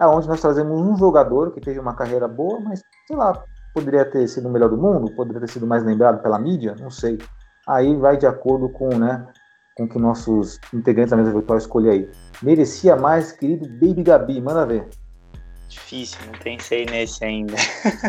[0.00, 4.04] É onde nós trazemos um jogador que teve uma carreira boa, mas, sei lá, poderia
[4.04, 7.18] ter sido o melhor do mundo, poderia ter sido mais lembrado pela mídia, não sei.
[7.66, 9.26] Aí vai de acordo com, né,
[9.76, 12.10] com que nossos integrantes da mesa virtual escolher aí.
[12.42, 14.88] Merecia mais, querido Baby Gabi, manda ver.
[15.68, 17.54] Difícil, não pensei nesse ainda.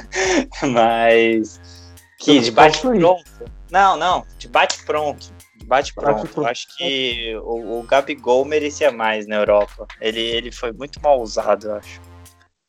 [0.74, 1.85] Mas.
[2.20, 3.00] Que de bate posso ir.
[3.00, 3.52] pronto.
[3.72, 5.34] Não, não, de bate pronto.
[5.58, 6.42] De bate pronto.
[6.42, 9.88] Bate acho que o, o Gabigol merecia mais na Europa.
[10.00, 12.02] Ele, ele foi muito mal usado, eu acho.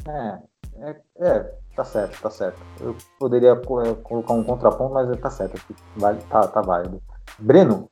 [0.09, 0.39] É,
[0.81, 2.61] É, é, tá certo, tá certo.
[2.81, 5.61] Eu poderia colocar um contraponto, mas tá certo.
[5.97, 7.03] Vale, tá, tá válido.
[7.39, 7.89] Breno?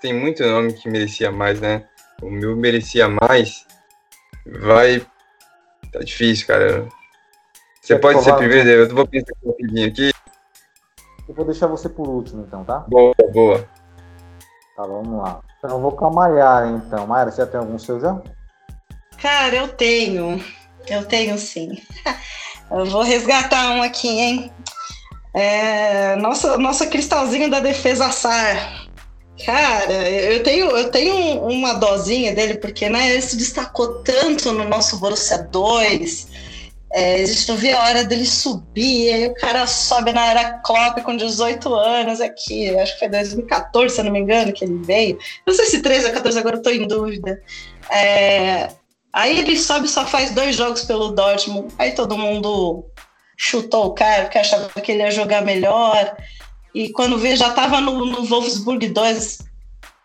[0.00, 1.88] Tem muito nome que merecia mais, né?
[2.22, 3.66] O meu merecia mais.
[4.60, 5.00] Vai.
[5.92, 6.88] Tá difícil, cara.
[7.80, 10.10] Você Quer pode ser primeiro, eu vou pensar um pouquinho aqui.
[11.30, 12.84] Eu vou deixar você por último, então, tá?
[12.88, 13.64] Boa, boa.
[14.76, 15.40] Tá, vamos lá.
[15.58, 17.06] Então eu vou com a Mayara, então.
[17.06, 18.20] Mayara, você já tem algum seu já?
[19.16, 20.42] Cara, eu tenho.
[20.88, 21.80] Eu tenho sim.
[22.68, 24.52] Eu vou resgatar um aqui, hein?
[25.34, 28.86] É, nossa, nossa cristalzinho da defesa SAR.
[29.44, 31.16] Cara, eu tenho, eu tenho
[31.48, 36.28] uma dosinha dele, porque né, ele se destacou tanto no nosso Borussia 2.
[36.92, 40.60] É, a gente não via a hora dele subir, aí o cara sobe na era
[41.04, 44.78] com 18 anos aqui, acho que foi 2014, se eu não me engano, que ele
[44.82, 45.18] veio.
[45.46, 47.40] Não sei se 13 ou 14, agora tô em dúvida.
[47.90, 48.70] É,
[49.12, 52.84] aí ele sobe só faz dois jogos pelo Dortmund, aí todo mundo
[53.36, 56.16] chutou o cara, porque achava que ele ia jogar melhor,
[56.74, 59.38] e quando vê já tava no, no Wolfsburg 2,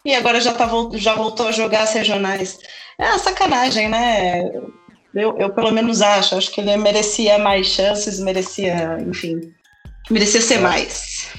[0.06, 2.60] e agora já, tá, já voltou a jogar as regionais.
[3.00, 4.52] É uma sacanagem, né?
[5.16, 6.36] Eu, eu pelo menos acho.
[6.36, 9.53] Acho que ele merecia mais chances, merecia, enfim,
[10.11, 11.30] merecia ser mais.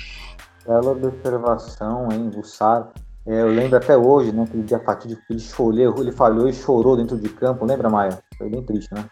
[0.66, 2.30] Bela observação, hein?
[2.34, 2.90] O Sar.
[3.26, 4.44] É, eu lembro até hoje, né?
[4.44, 7.66] Aquele dia fatídico que ele chorou, ele falhou e chorou dentro de campo.
[7.66, 8.18] Lembra, Maia?
[8.38, 9.04] Foi bem triste, né?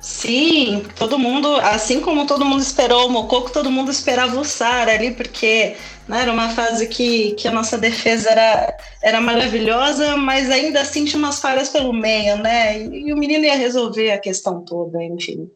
[0.00, 4.92] Sim, todo mundo, assim como todo mundo esperou o Mococo, todo mundo esperava o Sara
[4.92, 5.76] ali, porque
[6.08, 11.04] né, era uma fase que, que a nossa defesa era, era maravilhosa, mas ainda assim
[11.04, 12.80] tinha umas falhas pelo meio, né?
[12.80, 15.50] E, e o menino ia resolver a questão toda, enfim.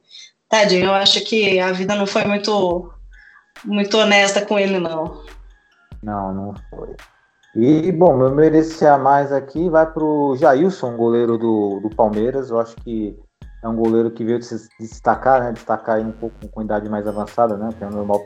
[0.46, 2.92] Tadinho, eu acho que a vida não foi muito,
[3.64, 5.24] muito honesta com ele, não.
[6.02, 6.94] Não, não foi.
[7.56, 12.50] E, bom, meu merecia mais aqui vai para o Jailson, goleiro do, do Palmeiras.
[12.50, 13.16] Eu acho que
[13.64, 15.52] é um goleiro que veio se destacar, né?
[15.52, 17.70] Destacar um pouco com idade mais avançada, né?
[17.76, 18.20] Que é normal,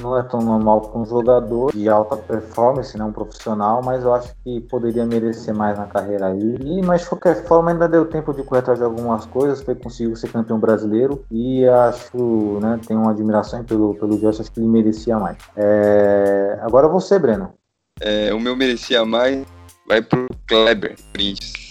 [0.00, 3.04] não é tão normal para um jogador de alta performance, né?
[3.04, 6.56] Um profissional, mas eu acho que poderia merecer mais na carreira aí.
[6.64, 9.74] E, mas de qualquer forma, ainda deu tempo de correr atrás de algumas coisas, foi
[9.74, 12.78] conseguiu ser campeão brasileiro e acho, né?
[12.86, 15.38] Tenho uma admiração pelo, pelo Jorge, acho que ele merecia mais.
[15.56, 16.60] É...
[16.62, 17.52] Agora você, Breno.
[18.00, 19.44] É, o meu merecia mais
[19.88, 21.61] vai pro Kleber Corinthians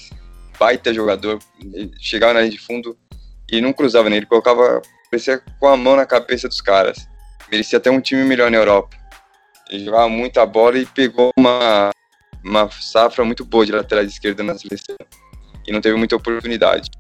[0.62, 1.40] baita jogador,
[2.00, 2.96] chegava na linha de fundo
[3.52, 7.08] e não cruzava nele, colocava, parecia com a mão na cabeça dos caras.
[7.52, 8.96] Merecia até um time melhor na Europa.
[9.72, 11.90] Ele jogava muita bola e pegou uma,
[12.46, 14.96] uma safra muito boa de lateral esquerda na seleção.
[15.68, 16.92] E não teve muita oportunidade.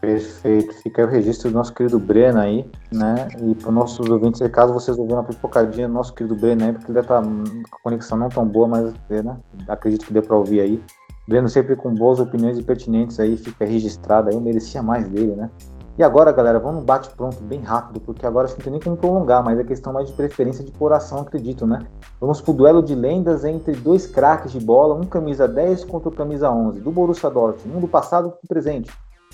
[0.00, 0.74] Perfeito.
[0.82, 3.28] Fica o registro do nosso querido Breno aí, né?
[3.42, 6.86] E para os nossos ouvintes, caso vocês ouviram uma pipocadinha nosso querido Breno aí, porque
[6.86, 7.28] ele deve estar tá
[7.70, 9.36] com a conexão não tão boa, mas né?
[9.68, 10.82] acredito que dê para ouvir aí.
[11.26, 15.34] Breno sempre com boas opiniões e pertinentes aí, fica registrado aí, eu merecia mais dele,
[15.34, 15.50] né?
[15.98, 18.80] E agora, galera, vamos bate pronto bem rápido, porque agora acho que não tem nem
[18.82, 21.86] como prolongar, mas é questão mais de preferência de coração, acredito, né?
[22.20, 26.12] Vamos pro duelo de lendas entre dois craques de bola, um camisa 10 contra o
[26.12, 28.92] camisa 11, do Borussia Dortmund, um do passado e do presente.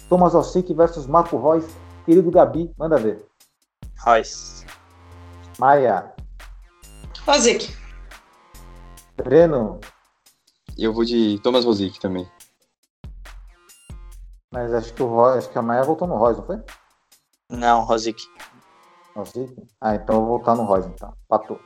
[0.09, 1.64] Thomas Alcic versus Marco Reus,
[2.07, 3.26] querido Gabi, manda ver.
[4.07, 4.64] Reus.
[5.59, 6.12] Maia.
[7.26, 7.74] Alcic.
[9.16, 9.80] Breno.
[10.82, 12.28] E eu vou de Thomas Rosick também.
[14.50, 16.60] Mas acho que o Roy, acho que a Maia voltou no Royce, não foi?
[17.48, 18.20] Não, Rosick.
[19.14, 19.54] Rosick?
[19.80, 21.14] Ah, então eu vou voltar no Royce, então.
[21.28, 21.60] Patou.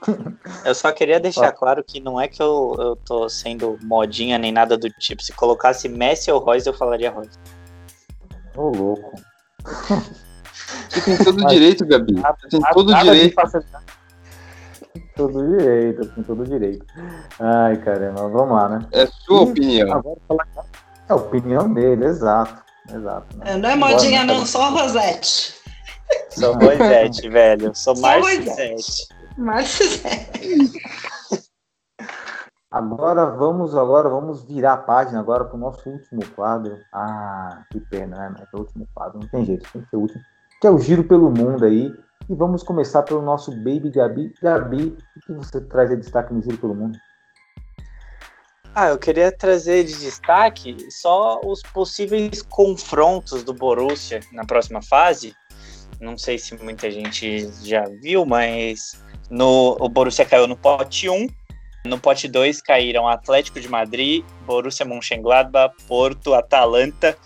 [0.67, 4.53] eu só queria deixar claro que não é que eu, eu tô sendo modinha nem
[4.53, 5.23] nada do tipo.
[5.23, 7.39] Se colocasse Messi ou Royce, eu falaria Royce.
[8.55, 9.13] Ô, louco.
[10.91, 12.17] Você tem todo o direito, Gabi.
[12.17, 13.35] Você tem todo o direito
[15.17, 16.85] todo direito, com todo direito.
[17.41, 18.87] Ai, caramba, vamos lá, né?
[18.93, 19.93] É sua e opinião.
[19.93, 20.47] Agora,
[21.09, 22.63] é a opinião dele, exato.
[22.93, 23.37] Exato.
[23.39, 23.45] Né?
[23.47, 25.55] É, não é modinha, não, só Rosette.
[26.31, 27.75] Sou Rosette, velho.
[27.75, 29.09] Sou Marcisete.
[29.37, 30.73] Marcisete.
[32.71, 36.77] Agora vamos, agora vamos virar a página agora para o nosso último quadro.
[36.93, 38.35] Ah, que pena, né?
[38.41, 40.21] É o último quadro, não tem jeito, tem que ser o último.
[40.61, 41.91] Que é o giro pelo mundo aí.
[42.29, 44.35] E vamos começar pelo nosso Baby Gabi.
[44.43, 46.99] Gabi, o que você traz de destaque no Giro pelo Mundo?
[48.75, 55.35] Ah, eu queria trazer de destaque só os possíveis confrontos do Borussia na próxima fase.
[56.01, 59.01] Não sei se muita gente já viu, mas
[59.31, 61.29] no, o Borussia caiu no pote 1.
[61.87, 67.17] No pote 2 caíram Atlético de Madrid, Borussia Mönchengladbach, Porto, Atalanta,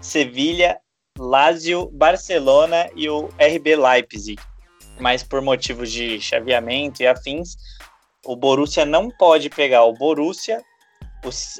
[0.00, 0.81] Sevilha
[1.18, 4.40] Lazio, Barcelona e o RB Leipzig.
[4.98, 7.56] Mas por motivos de chaveamento e afins,
[8.24, 10.62] o Borussia não pode pegar o Borussia,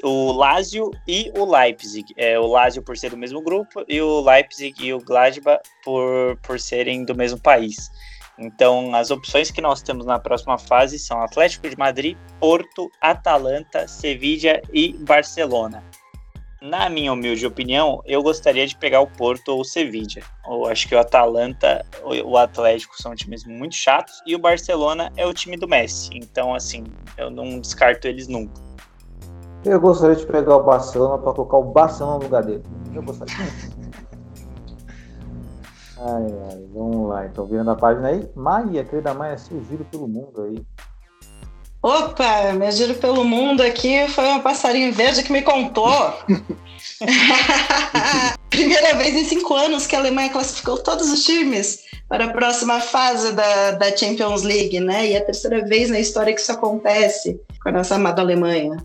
[0.03, 2.05] o, o Lazio e o Leipzig.
[2.17, 6.37] É, o Lazio por ser do mesmo grupo e o Leipzig e o Gladbach por,
[6.41, 7.91] por serem do mesmo país.
[8.37, 13.87] Então, as opções que nós temos na próxima fase são Atlético de Madrid, Porto, Atalanta,
[13.87, 15.83] Sevilla e Barcelona.
[16.63, 20.23] Na minha humilde opinião, eu gostaria de pegar o Porto ou o Sevilla.
[20.47, 21.85] Eu acho que o Atalanta,
[22.23, 26.11] o Atlético são times muito chatos e o Barcelona é o time do Messi.
[26.13, 26.85] Então, assim,
[27.17, 28.61] eu não descarto eles nunca.
[29.65, 32.63] Eu gostaria de pegar o Barcelona para colocar o Barcelona no lugar dele.
[32.95, 33.35] Eu gostaria.
[35.99, 37.25] ai, ai, vamos lá.
[37.25, 38.25] Então, virando a página aí.
[38.35, 40.65] Maia, querida Maia, seu giro pelo mundo aí.
[41.83, 45.91] Opa, meu giro pelo mundo aqui foi um passarinho verde que me contou.
[48.49, 52.79] Primeira vez em cinco anos que a Alemanha classificou todos os times para a próxima
[52.79, 55.07] fase da, da Champions League, né?
[55.07, 58.77] E é a terceira vez na história que isso acontece com a nossa amada Alemanha.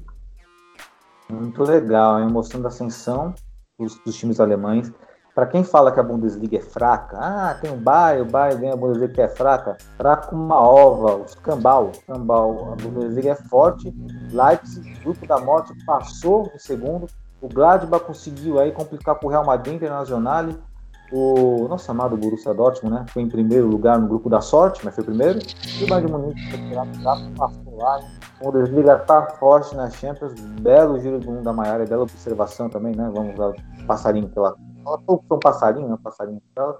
[1.30, 2.28] Muito legal, hein?
[2.28, 3.32] mostrando a ascensão
[3.78, 4.90] dos, dos times alemães.
[5.38, 8.72] Para quem fala que a Bundesliga é fraca, ah, tem o Bayern, o Bayern vem
[8.72, 12.72] a Bundesliga que é fraca, fraca uma ova, os cambal, cambal.
[12.72, 13.94] A Bundesliga é forte,
[14.32, 17.06] Leipzig, grupo da morte, passou em segundo,
[17.40, 20.46] o Gladbach conseguiu aí complicar com o Real Madrid Internacional,
[21.12, 24.92] o nosso amado Borussia Dortmund, né, foi em primeiro lugar no grupo da sorte, mas
[24.96, 26.74] foi primeiro, e o Bayern de Munique
[27.38, 28.00] passou lá,
[28.40, 32.92] a Bundesliga tá forte na Champions, belo giro do mundo da Maiara, bela observação também,
[32.96, 33.36] né, vamos
[33.86, 34.56] passarinho pela
[34.88, 35.98] ela foi um passarinho, né?
[36.02, 36.76] Passarinho dela.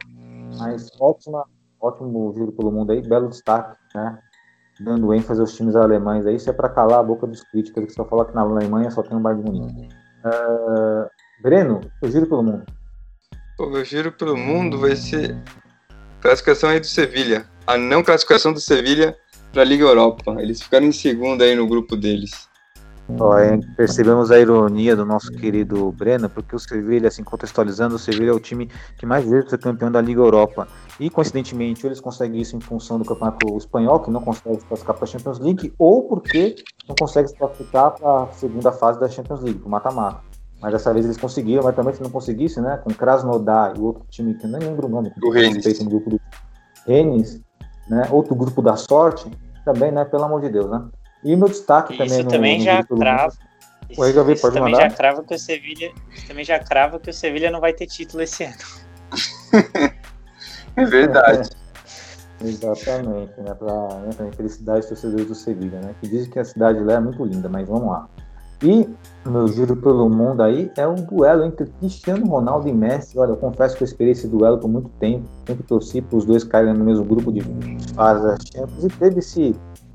[0.59, 1.45] Mas ótima,
[1.81, 4.19] ótimo giro pelo mundo aí, belo destaque, né?
[4.81, 7.93] Dando ênfase aos times alemães aí, isso é para calar a boca dos críticos que
[7.93, 9.89] só falam que na Alemanha só tem um Bayern de Munique.
[10.25, 11.09] Uh,
[11.43, 12.65] Breno, o giro pelo mundo.
[13.59, 15.37] O meu giro pelo mundo vai ser
[16.21, 17.45] classificação aí do Sevilha.
[17.67, 19.17] A não classificação do Sevilha
[19.53, 20.37] para a Liga Europa.
[20.41, 22.48] Eles ficaram em segundo aí no grupo deles.
[23.19, 23.37] Ó,
[23.77, 28.35] percebemos a ironia do nosso querido Breno, porque o Sevilha, assim, contextualizando, o Sevilha é
[28.35, 30.69] o time que mais vezes é campeão da Liga Europa.
[31.01, 34.97] E, coincidentemente, eles conseguem isso em função do campeonato espanhol, que não consegue se classificar
[34.97, 36.57] para a Champions League, ou porque
[36.87, 40.21] não consegue se classificar para a segunda fase da Champions League, o mata-mata.
[40.61, 44.05] Mas dessa vez eles conseguiram, mas também se não conseguisse, né, com Krasnodar e outro
[44.11, 45.81] time que eu nem lembro o nome, do Rennes.
[45.81, 46.21] no grupo do
[46.85, 47.41] Rennes,
[47.89, 49.31] né, outro grupo da sorte,
[49.65, 50.85] também, né, pelo amor de Deus, né.
[51.25, 53.35] E meu destaque isso também no, também no já crava.
[53.91, 54.91] Isso, Oi, Gabi, isso pode também mandar?
[54.91, 55.93] já crava que o Sevilha,
[56.27, 58.55] também já crava que o Sevilha não vai ter título esse ano.
[60.77, 61.51] é verdade.
[62.45, 63.55] Exatamente, né?
[63.55, 65.95] Para né, pra felicidade dos torcedores do Sevilha, né?
[66.01, 68.09] Que dizem que a cidade lá é muito linda, mas vamos lá.
[68.63, 68.89] E
[69.25, 73.17] meu giro pelo mundo aí é um duelo entre Cristiano Ronaldo e Messi.
[73.17, 75.29] Olha, eu confesso que eu esperei esse duelo por muito tempo.
[75.47, 77.41] Sempre torci para os dois caírem no mesmo grupo de
[77.95, 78.85] fase da Champions.
[78.85, 79.55] E teve esse,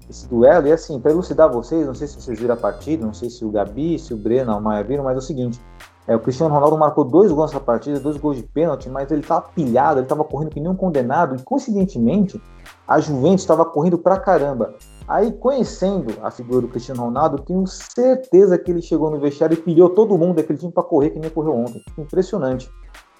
[0.09, 0.67] esse duelo.
[0.67, 3.43] E assim, para elucidar vocês, não sei se vocês viram a partida, não sei se
[3.43, 5.59] o Gabi, se o Breno, o Maia viram, mas é o seguinte:
[6.07, 9.21] é, o Cristiano Ronaldo marcou dois gols nessa partida, dois gols de pênalti, mas ele
[9.21, 12.41] estava pilhado, ele estava correndo que nem um condenado, e coincidentemente
[12.87, 14.73] a Juventus estava correndo pra caramba.
[15.07, 19.57] Aí, conhecendo a figura do Cristiano Ronaldo, tenho certeza que ele chegou no vestiário e
[19.57, 21.81] pilhou todo mundo daquele time para correr que nem correu ontem.
[21.97, 22.69] Impressionante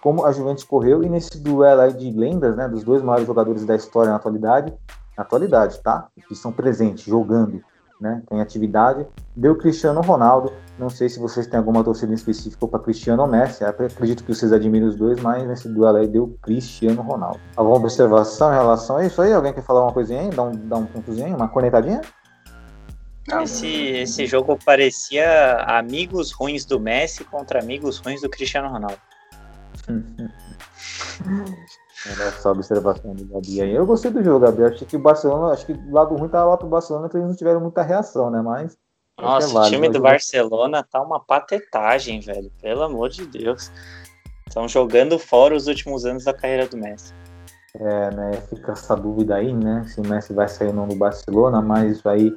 [0.02, 3.64] como a Juventus correu e nesse duelo aí de lendas, né, dos dois maiores jogadores
[3.64, 4.74] da história na atualidade,
[5.18, 6.08] na atualidade, tá?
[6.28, 7.64] Que estão presentes, jogando,
[8.00, 8.22] né?
[8.28, 9.06] Tem atividade.
[9.36, 10.52] Deu Cristiano Ronaldo.
[10.78, 13.64] Não sei se vocês têm alguma torcida específica para Cristiano ou Messi.
[13.64, 17.40] Eu acredito que vocês admiram os dois, mas nesse duelo aí deu Cristiano Ronaldo.
[17.56, 19.32] Alguma observação em relação a isso aí?
[19.32, 20.30] Alguém quer falar uma coisinha aí?
[20.30, 22.02] Dá um, dá um pontozinho, uma cornetadinha?
[23.42, 29.00] Esse, esse jogo parecia amigos ruins do Messi contra amigos ruins do Cristiano Ronaldo.
[32.06, 33.74] Essa observação do Gabi aí.
[33.74, 34.64] Eu gostei do jogo, Gabi.
[34.64, 37.28] Achei que o Barcelona, acho que o lado ruim tava lá pro Barcelona, que eles
[37.28, 38.42] não tiveram muita reação, né?
[38.42, 38.78] Mas.
[39.20, 40.02] Nossa, é válido, o time do.
[40.02, 42.52] Barcelona tá uma patetagem, velho.
[42.62, 43.72] Pelo amor de Deus.
[44.48, 47.14] Estão jogando fora os últimos anos da carreira do Messi.
[47.76, 48.32] É, né?
[48.50, 49.84] Fica essa dúvida aí, né?
[49.88, 52.32] Se o Messi vai sair ou não do Barcelona, mas isso aí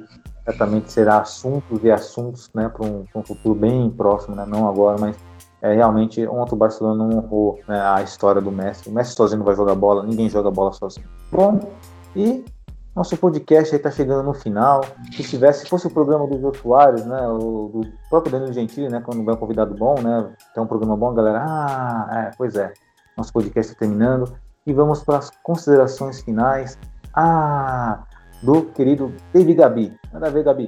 [0.45, 2.69] certamente será assuntos e assuntos, né?
[2.69, 4.45] Para um, um futuro bem próximo, né?
[4.47, 5.15] Não agora, mas
[5.61, 8.89] é realmente ontem o Barcelona não honrou né, a história do Messi.
[8.89, 11.07] O Messi sozinho não vai jogar bola, ninguém joga bola sozinho.
[11.31, 11.59] Bom,
[12.15, 12.45] e
[12.95, 14.81] nosso podcast aí tá chegando no final.
[15.11, 16.51] Se tivesse, se fosse o programa do Jô
[17.05, 20.67] né, o do próprio Danilo Gentili, né, quando vai um convidado bom, né, tem um
[20.67, 22.73] programa bom, galera, ah, é, pois é,
[23.17, 24.35] nosso podcast está terminando
[24.65, 26.77] e vamos para as considerações finais.
[27.13, 28.03] Ah,
[28.43, 29.99] do querido David Gabi.
[30.13, 30.67] Manda ver, Gabi.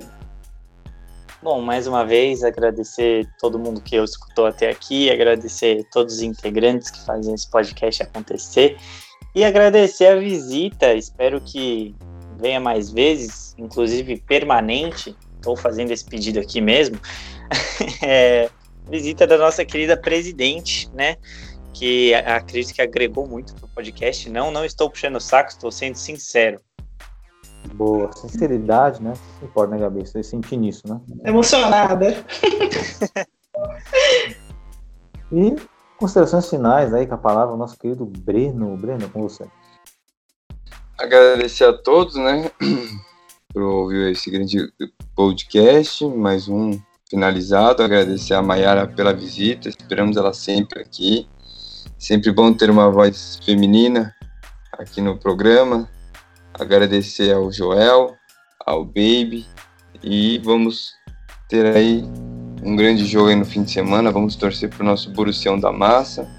[1.41, 6.21] Bom, mais uma vez, agradecer todo mundo que eu escutou até aqui, agradecer todos os
[6.21, 8.77] integrantes que fazem esse podcast acontecer
[9.33, 10.93] e agradecer a visita.
[10.93, 11.95] Espero que
[12.37, 16.99] venha mais vezes, inclusive permanente, estou fazendo esse pedido aqui mesmo,
[18.03, 18.49] é,
[18.89, 21.15] visita da nossa querida presidente, né?
[21.73, 24.29] Que acredito que agregou muito para o podcast.
[24.29, 26.59] Não, não estou puxando o saco, estou sendo sincero.
[27.74, 29.13] Boa, sinceridade, né?
[29.41, 30.05] Não importa, né, Gabi?
[30.05, 30.99] Você sente nisso, né?
[31.26, 32.07] Emocionada.
[35.32, 35.55] e
[35.97, 38.76] considerações finais aí com a palavra, nosso querido Breno.
[38.78, 39.45] Breno, com você.
[40.97, 42.51] Agradecer a todos, né?
[43.53, 44.72] Por ouvir esse grande
[45.15, 47.82] podcast, mais um finalizado.
[47.82, 51.28] Agradecer a Mayara pela visita, esperamos ela sempre aqui.
[51.97, 54.15] Sempre bom ter uma voz feminina
[54.72, 55.89] aqui no programa.
[56.60, 58.16] Agradecer ao Joel,
[58.66, 59.47] ao Baby
[60.03, 60.93] e vamos
[61.47, 62.03] ter aí
[62.62, 64.12] um grande jogo aí no fim de semana.
[64.12, 66.30] Vamos torcer para o nosso Borussião da Massa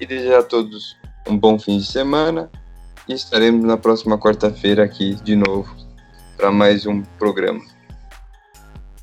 [0.00, 0.96] e desejar a todos
[1.28, 2.50] um bom fim de semana.
[3.08, 5.72] E estaremos na próxima quarta-feira aqui de novo
[6.36, 7.60] para mais um programa.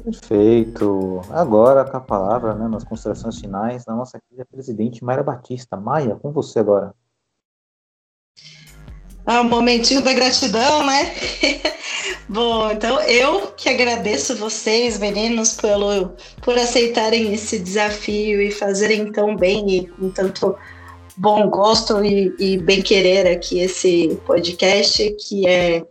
[0.03, 1.21] Perfeito.
[1.29, 5.77] Agora com a palavra, né, nas considerações finais, da nossa querida presidente Maia Batista.
[5.77, 6.93] Maia, com você agora.
[9.29, 11.13] Ah, um momentinho da gratidão, né?
[12.29, 19.35] Bom, então eu que agradeço vocês, meninos, pelo, por aceitarem esse desafio e fazerem tão
[19.35, 20.55] bem e com tanto
[21.17, 25.83] bom gosto e, e bem querer aqui esse podcast, que é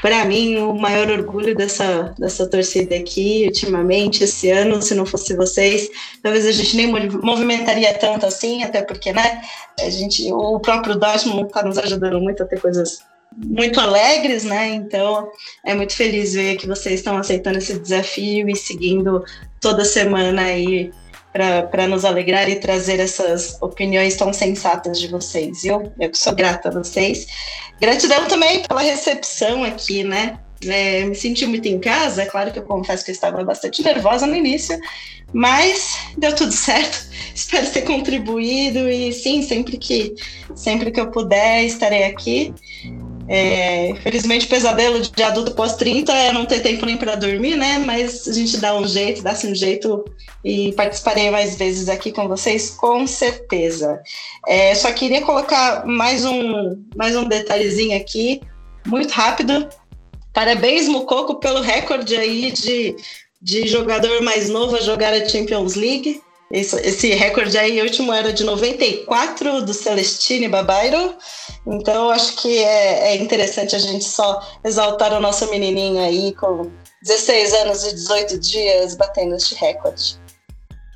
[0.00, 5.34] para mim, o maior orgulho dessa, dessa torcida aqui, ultimamente, esse ano, se não fosse
[5.34, 5.88] vocês,
[6.22, 6.92] talvez a gente nem
[7.22, 9.40] movimentaria tanto assim, até porque, né,
[9.80, 12.98] a gente, o próprio Dortmund está nos ajudando muito a ter coisas
[13.36, 15.28] muito alegres, né, então
[15.64, 19.24] é muito feliz ver que vocês estão aceitando esse desafio e seguindo
[19.60, 20.92] toda semana aí
[21.34, 25.64] para nos alegrar e trazer essas opiniões tão sensatas de vocês.
[25.64, 27.26] Eu, eu sou grata a vocês.
[27.84, 30.38] Gratidão também pela recepção aqui, né?
[30.66, 33.82] É, me senti muito em casa, é claro que eu confesso que eu estava bastante
[33.82, 34.80] nervosa no início,
[35.34, 37.06] mas deu tudo certo.
[37.34, 40.14] Espero ter contribuído e sim, sempre que
[40.54, 42.54] sempre que eu puder estarei aqui.
[43.26, 47.78] É, infelizmente, o pesadelo de adulto pós-30 é não ter tempo nem para dormir, né?
[47.78, 50.04] Mas a gente dá um jeito, dá-se um jeito
[50.44, 54.00] e participarei mais vezes aqui com vocês, com certeza.
[54.46, 58.42] É, só queria colocar mais um, mais um detalhezinho aqui,
[58.86, 59.68] muito rápido.
[60.32, 62.94] Parabéns, Mucoco, pelo recorde aí de,
[63.40, 66.20] de jogador mais novo a jogar a Champions League.
[66.50, 71.16] Esse, esse recorde aí, último era de 94 do Celestine Babairo.
[71.66, 76.70] Então, acho que é, é, interessante a gente só exaltar o nosso menininho aí com
[77.02, 80.18] 16 anos e 18 dias batendo este recorde.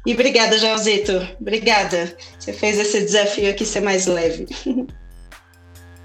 [0.06, 1.12] E obrigada, Joãozito.
[1.40, 2.16] Obrigada.
[2.38, 4.46] Você fez esse desafio aqui ser mais leve.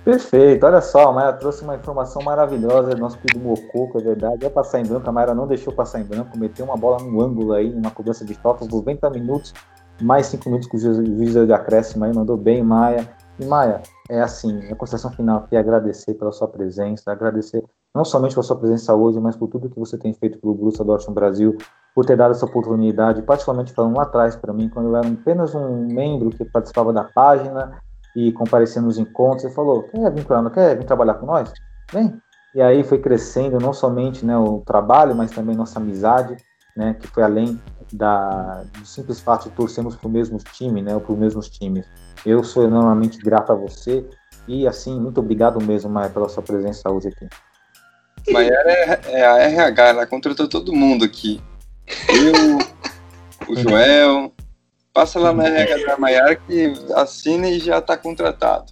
[0.04, 4.46] Perfeito, olha só, a Maia trouxe uma informação maravilhosa nosso querido Mococo, é verdade.
[4.46, 7.22] É passar em branco, a Maia não deixou passar em branco, meteu uma bola no
[7.22, 9.54] ângulo aí, uma cobrança de faltas, 90 minutos,
[10.02, 13.08] mais 5 minutos com o juiz de acréscimo aí, mandou bem, Maia.
[13.40, 17.64] E Maia, é assim, a consideração final aqui é agradecer pela sua presença, agradecer
[17.96, 20.84] não somente pela sua presença hoje, mas por tudo que você tem feito pelo Borussia
[20.84, 21.58] Dortmund Brasil,
[21.96, 25.56] por ter dado essa oportunidade, particularmente falando lá atrás para mim, quando eu era apenas
[25.56, 27.82] um membro que participava da página,
[28.16, 31.52] e comparecendo nos encontros, ele falou, quer vir para quer vir trabalhar com nós?
[31.92, 32.22] Vem.
[32.56, 36.38] E aí foi crescendo não somente né, o trabalho, mas também nossa amizade,
[36.78, 37.60] né, que foi além
[37.92, 41.50] da, do simples fato de torcermos para o mesmo time, né, ou para os mesmos
[41.50, 41.86] times.
[42.26, 44.06] Eu sou enormemente grato a você
[44.48, 47.28] e, assim, muito obrigado mesmo, Maia, pela sua presença hoje aqui.
[48.32, 51.42] Maiara é, é a RH, ela contratou todo mundo aqui.
[52.10, 52.58] Eu,
[53.50, 54.33] o Joel,
[54.94, 58.72] Passa lá na RH da Maiara que assina e já está contratado.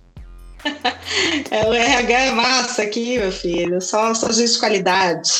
[1.49, 3.81] É, o RH é massa aqui, meu filho.
[3.81, 5.31] Só, só gente de qualidade.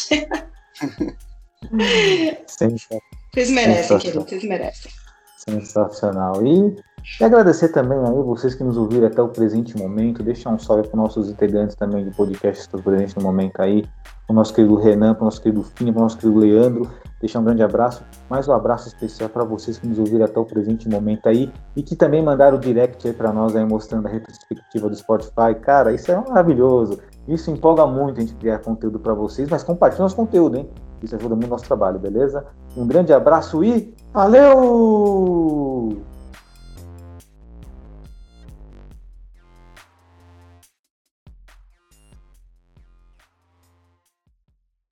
[2.48, 4.24] Vocês merecem, querido.
[4.24, 4.92] Vocês merecem.
[5.38, 6.46] Sensacional.
[6.46, 6.76] E,
[7.20, 10.24] e agradecer também aí vocês que nos ouviram até o presente momento.
[10.24, 13.62] Deixar um salve para os nossos integrantes também de podcast que estão presentes no momento
[13.62, 13.84] aí.
[14.26, 16.90] Para o nosso querido Renan, para o nosso querido Fini, para o nosso querido Leandro
[17.22, 20.46] deixar um grande abraço, mais um abraço especial para vocês que nos ouviram até o
[20.46, 24.10] presente momento aí e que também mandaram o direct aí para nós aí mostrando a
[24.10, 25.56] retrospectiva do Spotify.
[25.62, 27.00] Cara, isso é maravilhoso.
[27.28, 30.68] Isso empolga muito a gente criar conteúdo para vocês, mas compartilhe nosso conteúdo, hein?
[31.04, 32.46] Isso ajuda muito o nosso trabalho, beleza?
[32.76, 36.02] Um grande abraço e valeu!